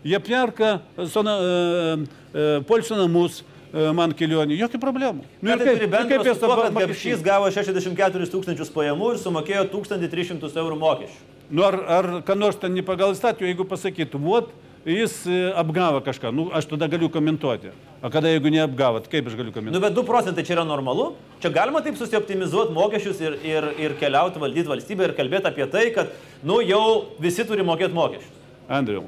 [0.04, 0.80] jie perka
[1.12, 1.98] sona, e,
[2.34, 5.28] e, polsio namus e, man kelionį, jokių problemų.
[5.42, 6.80] Nu, tai turi bendro jie su tuo, kad?
[6.82, 11.30] Gapšys gavo 64 tūkstančius pajamų ir sumokėjo 1300 eurų mokesčių.
[11.52, 14.54] Nu, ar, ar ką nors ten ne pagal įstatymą, jeigu pasakytų, vot,
[14.86, 17.72] jis e, apgavo kažką, nu, aš tada galiu komentuoti.
[18.02, 19.84] O kada jeigu neapgavot, kaip aš galiu Nu, komentuoti?
[19.84, 21.12] bet 2 procentai čia yra normalu.
[21.42, 25.86] Čia galima taip susioptimizuoti mokesčius ir, ir, ir keliauti valdyti valstybę ir kalbėti apie tai,
[25.94, 26.10] kad,
[26.44, 28.42] nu, jau visi turi mokėti mokesčius.
[28.72, 29.06] Andriau,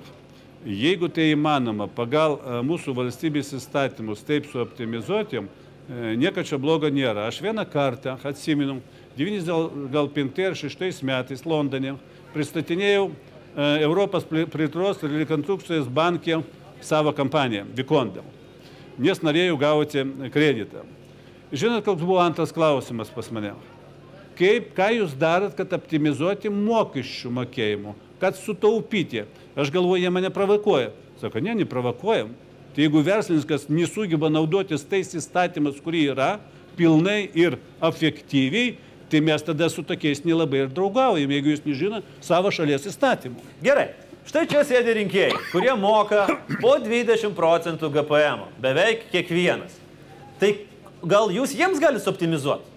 [0.68, 5.46] jeigu tai įmanoma pagal e, mūsų valstybės įstatymus taip suoptimizuoti,
[5.90, 7.28] E, Nieko čia blogo nėra.
[7.28, 8.78] Aš vieną kartą atsimenu,
[9.20, 11.98] 95 ar 6 metais Londone
[12.34, 13.10] pristatinėjau
[13.56, 16.42] plė- plėtros ir rekonstrukcijos bankė
[16.82, 18.26] savo kampaniją, Vikondam,
[18.98, 20.84] nes norėjau gauti kreditą.
[21.54, 23.54] Žinot, koks buvo antras klausimas pas mane?
[24.34, 29.28] Kaip, ką jūs darot, kad optimizuoti mokesčių mokėjimų, kad sutaupyti?
[29.54, 30.90] Aš galvoju, jie mane provokuoja.
[31.22, 32.32] Sako, ne, neprovokuojam.
[32.74, 36.40] Tai jeigu verslininkas nesugeba naudotis tais įstatymas, kurį yra,
[36.74, 38.74] pilnai ir efektyviai,
[39.14, 43.46] tai mes tada su tokiais nelabai ir draugaujam, jeigu jūs nežino savo šalies įstatymų.
[43.62, 43.92] Gerai.
[44.24, 46.24] Štai čia sėdi rinkėjai, kurie moka
[46.64, 49.76] po 20 procentų GPM, beveik kiekvienas.
[50.40, 50.54] Tai
[51.04, 52.73] gal jūs jiems galite optimizuoti,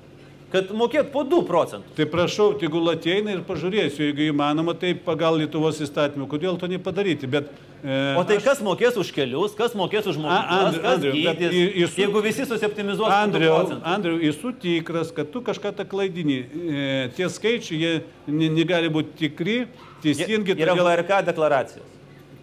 [0.56, 1.92] kad mokėt po 2 procentų?
[2.00, 7.28] Tai prašau, tegul ateina ir pažiūrėsiu, jeigu įmanoma, tai pagal Lietuvos įstatymų, kodėl to nepadaryti.
[7.30, 7.50] Bet,
[7.84, 11.52] e, O tai kas mokės už kelius, kas mokės už mokyklas, kas Andriau, bet gydys,
[11.52, 13.82] į- į su- jeigu visi susiptimizuos po 2 Andriau, procentų?
[13.94, 16.38] Andriau, esu tikras, kad tu kažką tą klaidini.
[16.46, 17.92] E, tie skaičiai, jie
[18.26, 19.66] ne- negali būti tikri,
[20.02, 20.56] teisingi.
[20.56, 21.92] Yra todėl- VRK deklaracijos.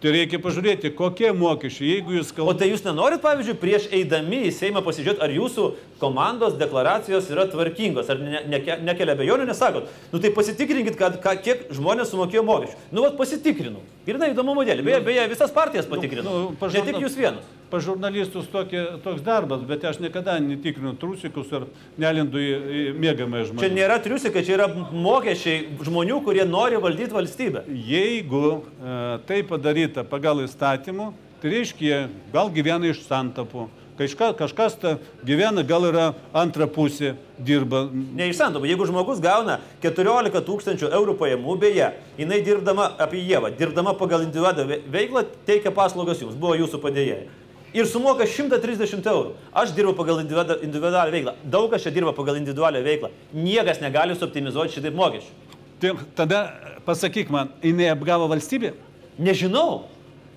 [0.04, 2.60] Tai reikia pažiūrėti, kokie mokesčiai, jeigu jūs O kalbate.
[2.60, 5.68] tai jūs nenorit, pavyzdžiui, prieš eidami į Seimą pasižiūrėti, ar jūsų
[6.02, 9.88] komandos deklaracijos yra tvarkingos, ar ne, ne, nekelia bejonių, nesakot.
[10.12, 12.76] Nu tai pasitikrinkit, kad, ką, kiek žmonės sumokėjo mokesčių.
[12.92, 13.80] Nu, vat pasitikrinau.
[14.04, 14.84] Ir na, įdomu modelį.
[14.84, 16.34] Beje, beje, visas partijas patikrinau.
[16.36, 17.48] nu, ne pažarna- tik jūs vienas.
[17.74, 21.64] Pa žurnalistus tokie, toks darbas, bet aš niekada netikrinu trusikus ir
[21.98, 23.64] nelindu į, į mėgamąją žmonių.
[23.66, 27.66] Čia nėra triusikai, čia yra mokesčiai žmonių, kurie nori valdyti valstybę.
[27.74, 31.10] Jeigu e, tai padaryta pagal įstatymų,
[31.42, 32.04] tai reiškia,
[32.36, 33.66] gal gyvena iš santapų,
[33.98, 34.94] kažka, kažkas ta
[35.26, 37.88] gyvena, gal yra antra pusė, dirba.
[37.90, 41.90] Neišsantoma, jeigu žmogus gauna 14 tūkstančių eurų pajamų, beje,
[42.22, 47.26] jinai dirbdama apie Jėvą, dirbdama pagal individualią ve- veiklą, teikia paslaugas jums, buvo jūsų padėjėjai.
[47.74, 49.32] Ir sumoka 130 eurų.
[49.54, 51.34] Aš dirbu pagal individu- individualią veiklą.
[51.44, 53.10] Daug kas čia dirba pagal individualią veiklą.
[53.34, 55.34] Niekas negali suoptimizuoti šitaip mokesčių.
[55.82, 56.44] Tai tada
[56.86, 58.74] pasakyk man, jinai apgavo valstybę?
[59.20, 59.84] Nežinau.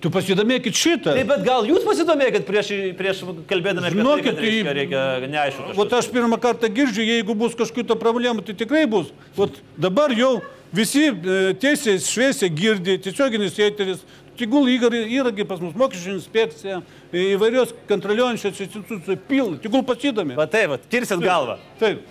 [0.01, 1.13] Tu pasidomėkit šitą.
[1.17, 2.67] Tai bet gal jūs pasidomėkit prieš,
[2.99, 5.75] prieš kalbėdami apie Žinokit, tai, kad reiškia, tai- reikia neaišku.
[5.77, 9.07] Vat aš pirmą kartą girdžiu, jeigu bus kažkokių problemų, tai tikrai bus.
[9.35, 14.03] Vat dabar jau visi e, tiesiai šviesiai girdi, tiesioginis eteris,
[14.37, 16.81] tegul įragi pas mus mokesčių inspekcija,
[17.11, 20.37] įvairios kontroliuojančios institucijos pilna, tegul pasidomi.
[20.37, 21.57] Va taip, va, tirsit galvą.
[21.81, 22.03] Taip,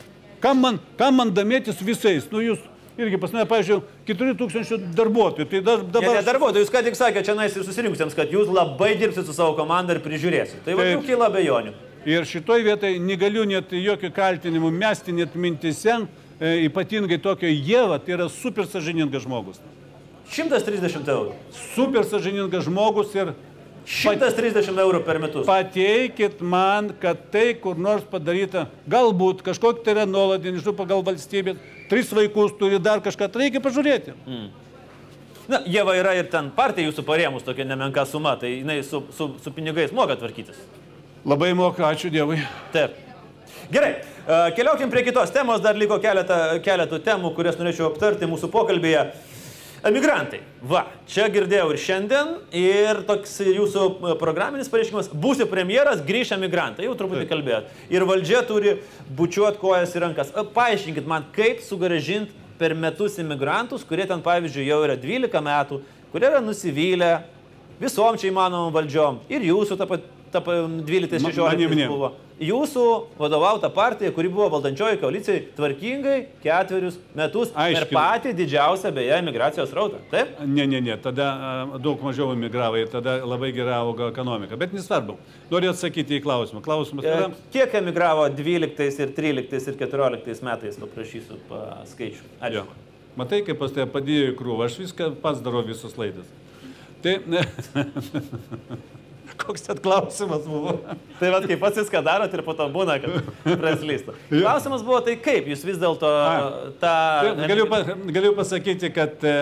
[0.42, 2.26] kam man, kam man domėtis visais?
[2.32, 2.62] Nu jūs
[2.96, 5.92] irgi pas mane, pavyzdžiui, 4000 darbuotojų, tai dar, Dabar...
[5.98, 6.14] dabar...
[6.16, 9.36] Ne, darbuotojai, jūs ką tik sakėte čia nais ir susirinkusiems, kad jūs labai dirbsite su
[9.36, 10.62] savo komanda ir prižiūrėsite.
[10.64, 11.74] Tai va, jau kyla bejonių.
[12.06, 15.98] Ir šitoj vietoj negaliu net jokių kaltinimų mesti net mintise,
[16.38, 19.60] e, ypatingai tokio Jėva, tai yra super sažiningas žmogus.
[20.32, 21.36] 130 eurų.
[21.74, 23.34] Super sažiningas žmogus ir
[23.86, 25.46] 130 eurų per metus.
[25.46, 31.60] pateikit man, kad tai kur nors padaryta, galbūt kažkokia tai yra nuoladė, nežinau, pagal valstybės,
[31.90, 34.16] tris vaikus turi dar kažką, tai reikia pažiūrėti.
[35.46, 39.30] Na, Jėva yra ir ten partija jūsų parėmus tokia nemenka suma, tai jinai su, su,
[39.38, 40.58] su pinigais moka tvarkytis.
[41.26, 42.40] Labai moka, ačiū Dievui.
[42.74, 42.98] Taip.
[43.70, 43.92] Gerai,
[44.26, 49.06] e, keliaukim prie kitos temos, dar liko keletą, keletų temų, kurias norėčiau aptarti mūsų pokalbėje.
[49.86, 50.40] Emigrantai.
[50.66, 56.88] Va, čia girdėjau ir šiandien, ir toks jūsų e, programinis pareiškimas, būsi premjeras, grįš emigrantai,
[56.88, 57.68] jau truputį kalbėjot.
[57.94, 58.76] Ir valdžia turi
[59.18, 60.32] bučiuot kojas į rankas.
[60.34, 65.80] E, Paaiškinkit man, kaip sugražinti per metus imigrantus, kurie ten, pavyzdžiui, jau yra 12 metų,
[66.12, 67.12] kurie yra nusivylę
[67.78, 69.22] visom čia įmanomom valdžiom.
[69.30, 71.86] Ir jūsų ta pat ta pa- 12-16 Ma- manim ne.
[71.88, 72.14] buvo.
[72.36, 72.82] Jūsų
[73.16, 77.96] vadovauta partija, kuri buvo valdančioji koalicijai, tvarkingai ketverius metus per Aiškinu.
[77.96, 80.02] patį didžiausią beje emigracijos rautą.
[80.10, 80.34] Taip?
[80.44, 81.30] Ne, ne, ne, tada
[81.80, 84.58] daug mažiau emigravo ir tada labai gerai augo ekonomika.
[84.60, 85.16] Bet nesvarbu.
[85.48, 86.60] Noriu atsakyti į klausimą.
[86.66, 87.30] Klausimas E, yra.
[87.54, 92.20] Kiek emigravo 12 ir 13 ir 14 metais, paprašysiu pa skaičių.
[92.20, 92.36] Jo.
[92.50, 92.66] Ačiū.
[93.16, 96.28] Matai, kaip pas tave padėjo į krūvą, aš viską pats darau visus laidas.
[97.00, 97.16] Tai.
[99.36, 100.74] Koks ten klausimas buvo?
[101.20, 103.30] Tai vad, kaip pats viską darot ir po to būna, kad
[103.60, 104.14] praslysta.
[104.32, 106.10] Klausimas buvo tai kaip, jūs vis dėlto
[106.80, 106.96] tą...
[107.42, 107.82] Galiu, pa,
[108.16, 109.36] galiu pasakyti, kad e,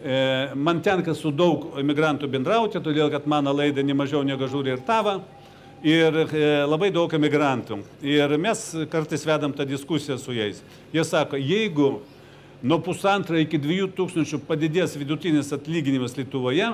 [0.00, 0.18] e,
[0.54, 4.84] man tenka su daug emigrantų bendrauti, todėl kad mano laida ne mažiau negu žiūri ir
[4.86, 5.20] tava.
[5.86, 7.82] Ir e, labai daug emigrantų.
[8.06, 10.62] Ir mes kartais vedam tą diskusiją su jais.
[10.94, 11.98] Jie sako, jeigu
[12.64, 16.72] nuo pusantro iki dviejų tūkstančių padidės vidutinis atlyginimas Lietuvoje,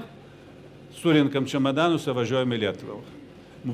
[0.99, 3.01] surinkam čemodanus ir važiuojame į Lietuvą.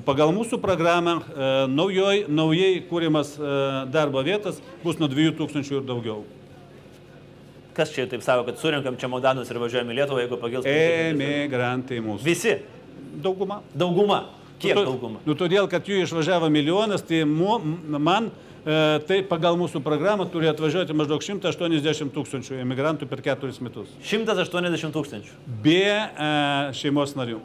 [0.04, 3.52] Pagal mūsų programą e, naujoj, naujai kūrimas e,
[3.92, 6.24] darbo vietas bus nuo 2000 ir daugiau.
[7.76, 10.66] Kas čia taip sako, kad surinkam čia modanus ir važiuojame į Lietuvą, jeigu pagils...
[10.68, 12.26] Emigrantai mūsų.
[12.26, 12.58] Visi,
[13.22, 13.62] Dauguma.
[13.74, 14.18] dauguma.
[14.58, 15.20] Kiek Nu, dauguma?
[15.24, 17.56] Nu, todėl, kad jų išvažiavo milijonas, tai mu,
[17.98, 18.47] man e,
[19.08, 23.88] tai pagal mūsų programą turi atvažiuoti maždaug 180 tūkstančių emigrantų per keturis metus.
[24.04, 25.36] 180 tūkstančių.
[25.64, 26.32] Be e,
[26.76, 27.38] šeimos narių.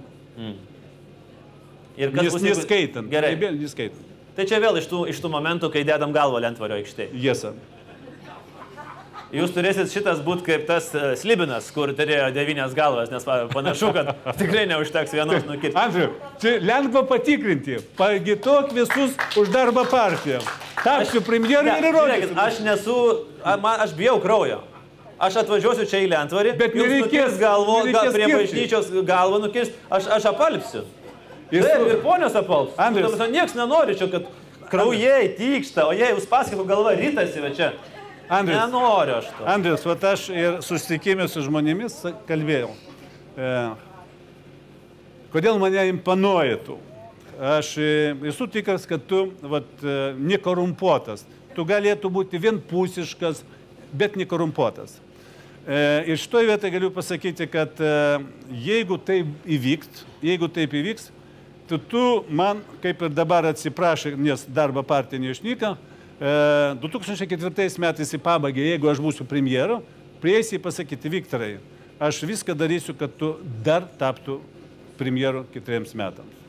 [1.95, 3.11] Ir kas Nes bus, jeigu- neskaitant.
[3.13, 3.36] Gerai.
[3.39, 4.09] Be- Neskaitant.
[4.36, 7.13] Tai čia vėl iš tų, iš tų momentų, kai dedam galvą lentvario aikštėje.
[7.21, 7.53] Jėsa.
[9.34, 14.11] Jūs turėsit šitas būti kaip tas e, slibinas, kur turėjo devynias galvas, nes panašu, kad
[14.41, 15.74] tikrai neužteks vienos nukirti.
[15.78, 16.11] Andriu,
[16.41, 17.80] čia lengva patikrinti.
[17.97, 20.41] Pagitok visus už darbą partiją.
[20.84, 22.36] Tapsiu premjeru Ne, ir įrodysiu.
[22.38, 22.95] aš nesu,
[23.43, 24.61] a, man, aš bijau kraujo.
[25.23, 28.41] Aš atvažiuosiu čia į Lentvarį, Bet nereikės- galvo, ga, nereikės prie skirti.
[28.41, 30.84] bažnyčios galvą nukirs, aš, aš apalpsiu.
[31.51, 32.73] Ir Taip, su- ir ponios apalps.
[32.77, 33.15] Andrius.
[33.29, 34.23] Niekas nenori čia, kad
[34.69, 37.71] kraujai tyksta, o jei jūs pasakotų galva rytasi, čia.
[38.29, 38.57] Andrius.
[38.59, 39.45] Nenoriu aš to.
[39.45, 42.71] Andrius, va aš ir susitikimė su žmonėmis kalbėjau.
[43.38, 43.69] E,
[45.34, 46.77] kodėl mane imponuoja tu?
[47.39, 47.88] Aš e,
[48.29, 51.25] esu tikras, kad tu vat, e, nekorumpuotas.
[51.55, 53.43] Tu galėtų būti vienpusiškas,
[53.93, 54.99] bet nekorumpuotas.
[55.63, 57.91] E, ir šitoje vietoje galiu pasakyti, kad e,
[58.65, 61.07] jeigu taip įvyks, jeigu taip įvyks,
[61.69, 65.73] tu, tu man, kaip ir dabar atsiprašai, nes darbo partija neišnyka,
[66.19, 66.36] e,
[66.84, 69.79] 2004 metais į pabaigą, jeigu aš būsiu premjeru,
[70.19, 71.53] prieisi pasakyti, Viktorai,
[71.95, 74.41] aš viską darysiu, kad tu dar taptų
[74.99, 76.43] premjeru kitiems metams.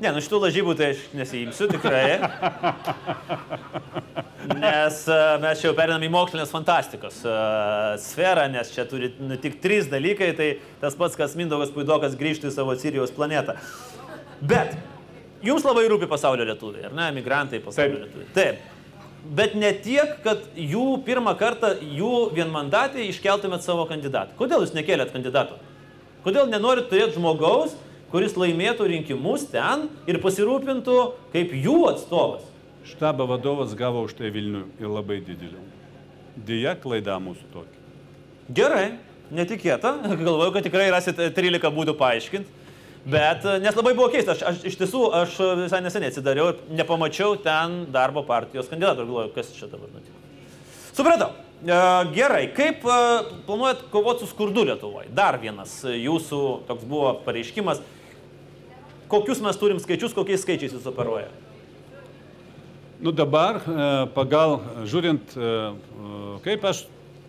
[0.00, 2.20] Ne, nu šitų lažybų tai aš nesijimsiu tikrai.
[4.48, 7.34] Nes e, mes čia jau perinam į mokslinės fantastikos e,
[8.00, 10.48] sferą, nes čia turi nutikti trys dalykai, tai
[10.80, 13.58] tas pats, kas Mindaugas Puidokas grįžtų į savo Sirijos planetą.
[14.40, 14.72] Bet
[15.44, 18.06] jums labai rūpi pasaulio lietuviai, ar ne, emigrantai pasaulio Taip.
[18.06, 18.32] lietuviai.
[18.38, 18.64] Taip.
[19.36, 24.32] Bet ne tiek, kad jų pirmą kartą jų vienmandatį iškeltumėt savo kandidatą.
[24.40, 25.60] Kodėl jūs nekėlėt kandidato?
[26.24, 27.76] Kodėl nenorit turėti žmogaus,
[28.12, 30.96] kuris laimėtų rinkimus ten ir pasirūpintų
[31.34, 32.46] kaip jų atstovas?
[32.90, 35.60] Štabo vadovas gavo už tai Vilnių ir labai didelį.
[36.46, 37.84] Deja, klaida mūsų tokia.
[38.56, 38.86] Gerai,
[39.34, 39.92] netikėta.
[40.24, 42.58] Galvoju, kad tikrai rasit 13 būdų paaiškinti.
[43.00, 46.58] Bet, e, nes labai buvo keista, aš, aš iš tiesų, aš visai neseniai atsidariau ir
[46.82, 50.20] nepamačiau ten darbo partijos kandidatų ir galvoju, kas čia dabar nutiko.
[50.92, 51.30] Supratau.
[51.60, 51.78] E,
[52.14, 52.98] Gerai, kaip e,
[53.46, 55.10] planuojat kovoti su skurdu Lietuvoje?
[55.16, 57.82] Dar vienas e, jūsų toks buvo pareiškimas.
[59.10, 61.28] Kokius mes turim skaičius, kokiais skaičiais jūs operuoja?
[63.00, 63.84] Nu dabar, e,
[64.14, 66.84] pagal, žiūrint, e, e, kaip aš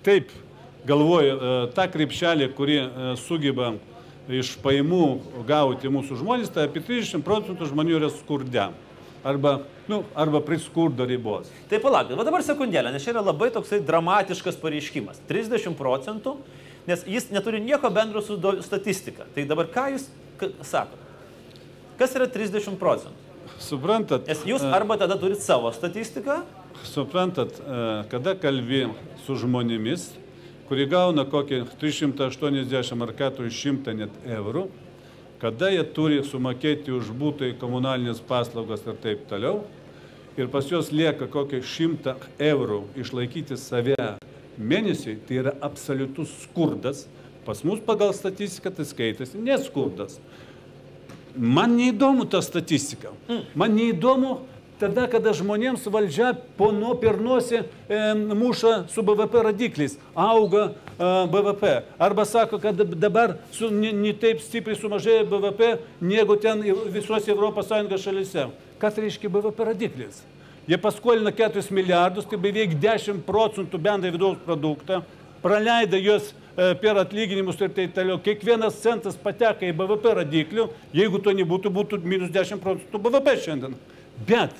[0.05, 0.29] taip
[0.85, 1.35] galvoju,
[1.77, 2.77] tą krepšelį, kurį
[3.21, 3.75] sugeba
[4.33, 5.03] iš paimų
[5.45, 8.71] gauti mūsų žmonės, tai apie 30 procentų žmonių yra skurde.
[9.21, 11.51] Arba, nu, arba prie skurdo ribos.
[11.69, 15.21] Tai palaukit, va dabar sekundėlę, nes čia yra labai toksai dramatiškas pareiškimas.
[15.29, 16.39] 30 procentų,
[16.89, 19.29] nes jis neturi nieko bendro su statistika.
[19.35, 20.09] Tai dabar ką jūs
[20.41, 21.10] k- sakot?
[22.01, 23.29] Kas yra 30 procentų?
[23.61, 24.25] Suprantat?
[24.25, 26.39] Nes jūs e, arba tada turit savo statistiką,
[26.83, 28.87] Suprantat, e, kada kalbi
[29.25, 30.07] su žmonėmis,
[30.69, 34.65] kurie gauna kokį 380 ar 400 net eurų,
[35.41, 39.61] kada jie turi sumokėti už būtai komunalinės paslaugas ir taip toliau,
[40.41, 42.15] ir pas juos lieka kokį 100
[42.49, 43.99] eurų išlaikyti save
[44.57, 47.05] mėnesiui, tai yra absoliutus skurdas.
[47.45, 50.19] Pas mus pagal statistiką tai skaitasi neskurdas.
[51.35, 53.13] Man neįdomu ta statistika.
[53.55, 54.39] Man neįdomu
[54.81, 61.71] tada, kada žmonėms valdžia po nuo pirnosi e, muša su BVP rodikliais, auga e, BVP.
[62.01, 65.71] Arba sako, kad dabar su, ne, ne taip stipriai sumažėjo BVP,
[66.01, 68.49] negu ten visose ES šalise.
[68.81, 70.23] Kas reiškia BVP rodiklis?
[70.69, 75.01] Jie paskolina 4 milijardus, tai beveik 10 procentų bendrai vidaus produktą,
[75.41, 78.19] praleido juos e, per atlyginimus ir taip toliau.
[78.23, 83.75] Kiekvienas centas pateka į BVP rodiklių, jeigu to nebūtų, būtų minus 10 procentų BVP šiandien.
[84.27, 84.53] Bet,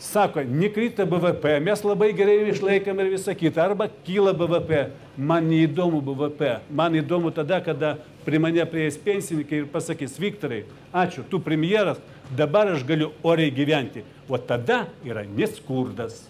[0.00, 4.86] sako, nekrita BVP, mes labai gerai išlaikėm ir visą kitą, arba kyla BVP.
[5.20, 10.62] Man neįdomu BVP, man įdomu tada, kada prie mane prieės pensininkai ir pasakys, Viktorai,
[10.96, 11.98] ačiū, tu premjeras,
[12.36, 14.06] dabar aš galiu oriai gyventi.
[14.30, 16.29] O tada yra neskurdas.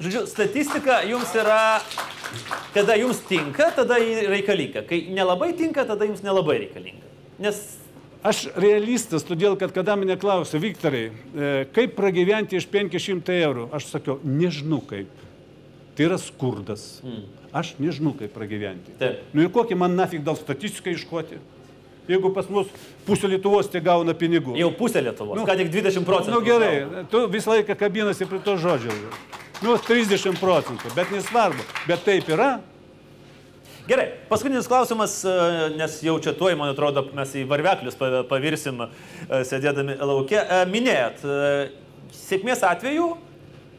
[0.00, 1.80] Žodžiu, statistika jums yra,
[2.74, 4.84] kada jums tinka, tada ji reikalinga.
[4.88, 7.06] Kai nelabai tinka, tada jums nelabai reikalinga.
[7.40, 7.62] Nes
[8.20, 13.86] Aš realistas, todėl kad kada mane klausia, Viktorai, e, kaip pragyventi iš 500 eurų, aš
[13.94, 15.08] sakiau, nežinau kaip.
[15.96, 17.00] Tai yra skurdas.
[17.56, 18.92] Aš nežinau kaip pragyventi.
[19.00, 19.24] Taip.
[19.32, 21.40] Nu ir kokį man nafik dėl statistiką iškoti?
[22.10, 22.70] Jeigu pas mus
[23.06, 24.56] pusė Lietuvos tai gauna pinigų.
[24.58, 26.34] jau pusė Lietuvos, Nu, ką tik 20 procentų.
[26.34, 28.90] Na nu, gerai, tu visą laiką kabinasi prie to žodžio.
[29.62, 31.62] Nu, 30 procentų, bet nesvarbu.
[31.86, 32.60] Bet taip yra.
[33.88, 35.32] Gerai, paskutinis klausimas, e,
[35.76, 38.88] nes jau čia tuoj, man atrodo, mes į varveklius pa- pavirsim e,
[39.48, 40.44] sėdėdami laukia.
[40.46, 41.24] E, Minėjot,
[42.14, 43.08] sėkmės atveju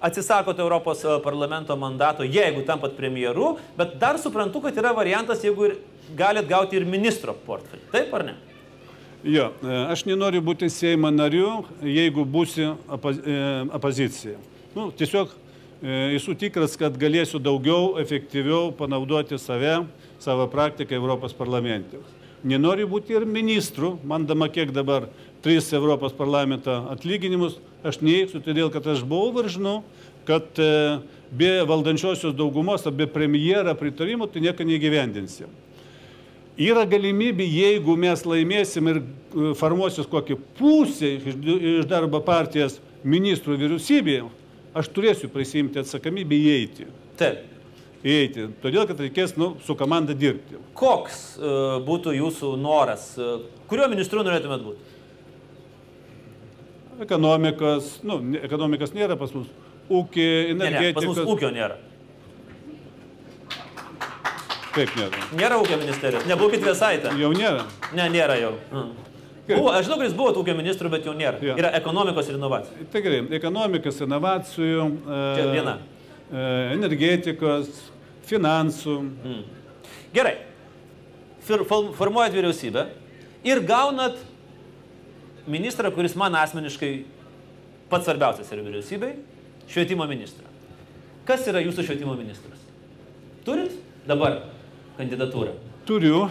[0.02, 5.68] atsisakote Europos e, parlamento mandato, jeigu tampat premjeru, bet dar suprantu, kad yra variantas, jeigu
[5.70, 5.76] ir
[6.18, 7.84] galit gauti ir ministro portfelį.
[7.94, 8.36] Taip ar ne?
[9.24, 13.38] Jo, e, aš nenoriu būti Seimo nariu, jeigu būsiu opo, e,
[13.78, 14.40] opozicija.
[14.76, 15.38] Nu, tiesiog
[15.82, 19.80] esu tikras, kad galėsiu daugiau, efektyviau panaudoti save,
[20.22, 21.98] savo praktiką Europos parlamente.
[22.44, 25.06] Nenoriu būti ir ministru, man dama kiek dabar
[25.46, 29.82] tris Europos parlamento atlyginimus, aš neįsiu, todėl kad aš buvau ir žinau,
[30.26, 30.70] kad e,
[31.34, 35.54] be valdančiosios daugumos, be premjero pritarimo, tai nieko neįgyvendinsim.
[36.62, 44.26] Yra galimybė, jeigu mes laimėsim ir e, formuosis kokį pusę iš darbo partijos ministrų vyriausybėje,
[44.78, 46.90] aš turėsiu prisimti atsakomybę įeiti.
[47.22, 47.51] Taip.
[48.02, 48.48] Įeiti.
[48.64, 50.58] Todėl, kad reikės nu, su komanda dirbti.
[50.78, 53.12] Koks uh, būtų jūsų noras?
[53.22, 54.98] Uh, kuriuo ministru norėtumėt būti?
[57.02, 59.48] Ekonomikos, nu, ekonomikos nėra pas mus.
[59.92, 61.78] Ūkį, Ne, ne, pas mus ūkio nėra.
[64.72, 65.24] Taip nėra.
[65.36, 66.28] Nėra ūkio ministerijos.
[66.30, 67.12] Nebūkit viesaitę.
[67.20, 67.66] Jau nėra.
[67.98, 68.54] Ne, nėra jau.
[68.72, 68.92] Mm.
[69.50, 71.42] Buvo, aš žinau, kad jis buvo ūkio ministru, bet jau nėra.
[71.44, 71.58] Jo.
[71.60, 72.86] Yra ekonomikos ir inovacijų.
[72.94, 75.74] Tai gerai, ekonomikos, inovacijų, Čia e, viena.
[76.30, 76.46] e,
[76.78, 77.91] energetikos,
[78.32, 78.96] finansų.
[80.16, 80.38] Gerai.
[81.46, 82.86] Fir- fol- Formuojat vyriausybę
[83.44, 84.18] ir gaunat
[85.50, 86.92] ministrą, kuris man asmeniškai
[87.90, 89.16] pats svarbiausias yra vyriausybei-
[89.72, 90.46] švietimo ministrą.
[91.26, 92.60] Kas yra jūsų švietimo ministras?
[93.46, 93.72] Turit
[94.08, 94.44] dabar
[95.00, 95.54] kandidatūrą?
[95.86, 96.30] Turiu,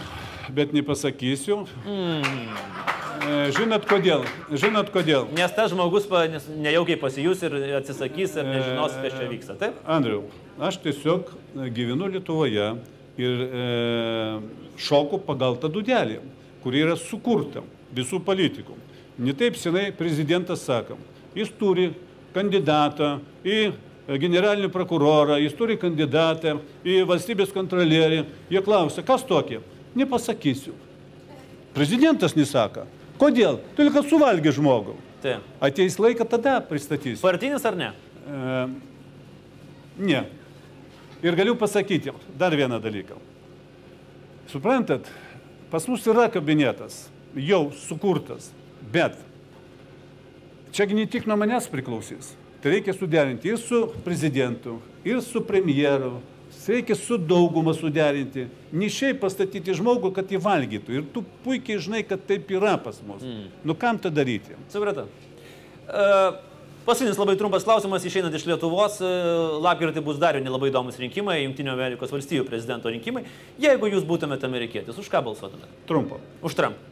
[0.49, 1.65] bet nepasakysiu.
[1.85, 4.23] E, Žinot kodėl?
[4.49, 5.27] Žinot kodėl?
[5.37, 9.57] Nes tas žmogus pa, nes nejaukiai pasijus ir atsisakys ir nežinos, kas čia vyksta.
[9.61, 9.77] Taip?
[9.85, 10.23] Andriu,
[10.57, 12.71] aš tiesiog e, gyvenu Lietuvoje
[13.21, 13.65] ir e,
[14.81, 16.17] šoku pagal tą dudelį,
[16.63, 17.61] kuri yra sukurta
[17.93, 18.77] visų politikų.
[19.21, 20.97] Netaip senai prezidentas sakom,
[21.37, 21.91] jis turi
[22.33, 23.73] kandidatą į e,
[24.21, 28.23] generalinį prokurorą, jis turi kandidatą į valstybės kontrolierį.
[28.49, 29.61] Jie klausia, kas tokie?
[29.95, 30.73] Nepasakysiu.
[31.75, 32.85] Prezidentas nesako.
[33.21, 33.59] Kodėl?
[33.77, 34.95] Todėl, kad suvalgė žmogų.
[35.21, 35.45] Taip.
[35.61, 37.21] Ateis laiką tada pristatysiu.
[37.21, 37.91] Partinis ar ne?
[38.25, 38.55] E,
[40.01, 40.23] ne.
[41.21, 43.19] Ir galiu pasakyti dar vieną dalyką.
[44.49, 45.05] Suprantat,
[45.71, 47.05] pas mus yra kabinetas,
[47.37, 48.49] jau sukurtas,
[48.91, 49.15] bet
[50.73, 52.33] čia ne tik nuo manęs priklausys.
[52.61, 56.19] Tai reikia suderinti ir su prezidentu, ir su premjeru,
[56.67, 58.47] reikia su dauguma suderinti.
[58.75, 60.95] Ne šiaip pastatyti žmogų, kad jį valgytų.
[60.99, 63.23] Ir tu puikiai žinai, kad taip yra pas mus.
[63.23, 63.49] Mm.
[63.67, 64.57] Nu kam tą daryti?
[64.71, 65.09] Supratau.
[65.91, 66.39] Uh,
[66.81, 68.95] Paskutinis labai trumpas klausimas išeinant iš Lietuvos.
[69.05, 69.09] E,
[69.61, 73.21] Lapkritį bus dar vieni labai įdomus rinkimai, Junktinių Amerikos valstybių prezidento rinkimai.
[73.61, 75.69] Jeigu jūs būtumėte amerikietis, už ką balsuotumėte?
[75.85, 76.17] Trumpo.
[76.41, 76.90] Už Trump.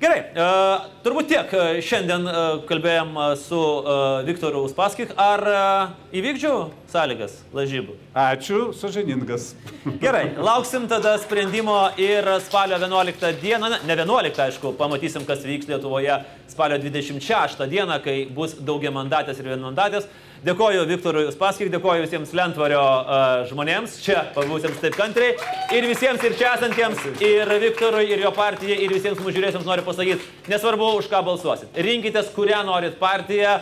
[0.00, 5.12] Gerai, uh, turbūt tiek uh, šiandien uh, kalbėjom uh, su uh, Viktoru Uspaskich.
[5.20, 7.94] Ar uh, įvykdžiau sąlygas lažybų?
[8.18, 9.52] Ačiū, sažiningas.
[10.02, 15.70] Gerai, lauksim tada sprendimo ir spalio 11 dieną, ne, ne 11 aišku, pamatysim, kas vyks
[15.70, 16.18] Lietuvoje
[16.50, 20.10] spalio 26 dieną, kai bus daugia mandatės ir vienmandatės.
[20.44, 25.38] Dėkoju Viktorui Uspaskik, dėkoju visiems Lentvario uh, žmonėms, čia pabūsiems taip kantriai
[25.72, 29.86] ir visiems ir čia esantiems, ir Viktorui, ir jo partijai, ir visiems mūsų žiūrėsiems noriu
[29.86, 31.72] pasakyti, nesvarbu, už ką balsuosit.
[31.86, 33.56] Rinkitės, kurią norit partiją.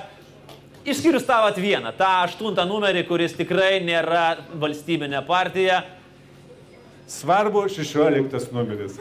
[0.83, 5.85] Išskyrus tą vieną, tą aštuntą numerį, kuris tikrai nėra valstybinė partija.
[7.11, 8.97] Svarbu 16 numeris.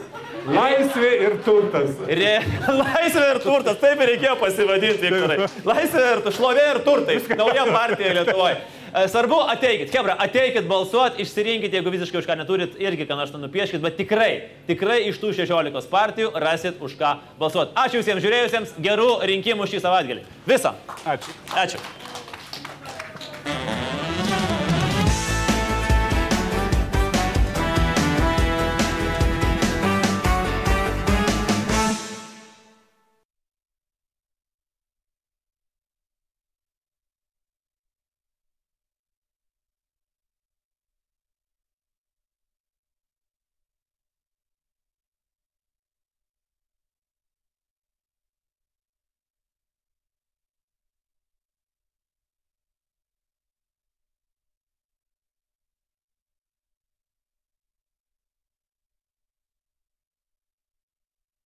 [0.50, 1.94] Laisvė ir turtas.
[2.08, 2.34] Re...
[2.82, 5.48] Laisvė ir turtas, taip ir reikėjo pasivadinti, Viktorai.
[5.68, 7.18] Laisvė ir šlovė ir turtai.
[7.38, 8.60] Nauja partija Lietuvoje.
[9.08, 13.80] Svarbu, ateikit, Hebra, ateikit balsuoti, išsirinkit, jeigu visiškai už ką neturit, irgi ką nors nupieškit,
[13.80, 14.32] bet tikrai,
[14.68, 17.72] tikrai iš tų 16 partijų rasit už ką balsuoti.
[17.86, 20.26] Ačiū visiems žiūrėjusiems, gerų rinkimų šį savaitgalį.
[20.44, 20.76] Visą.
[21.08, 21.32] Ačiū.
[21.64, 21.80] Ačiū.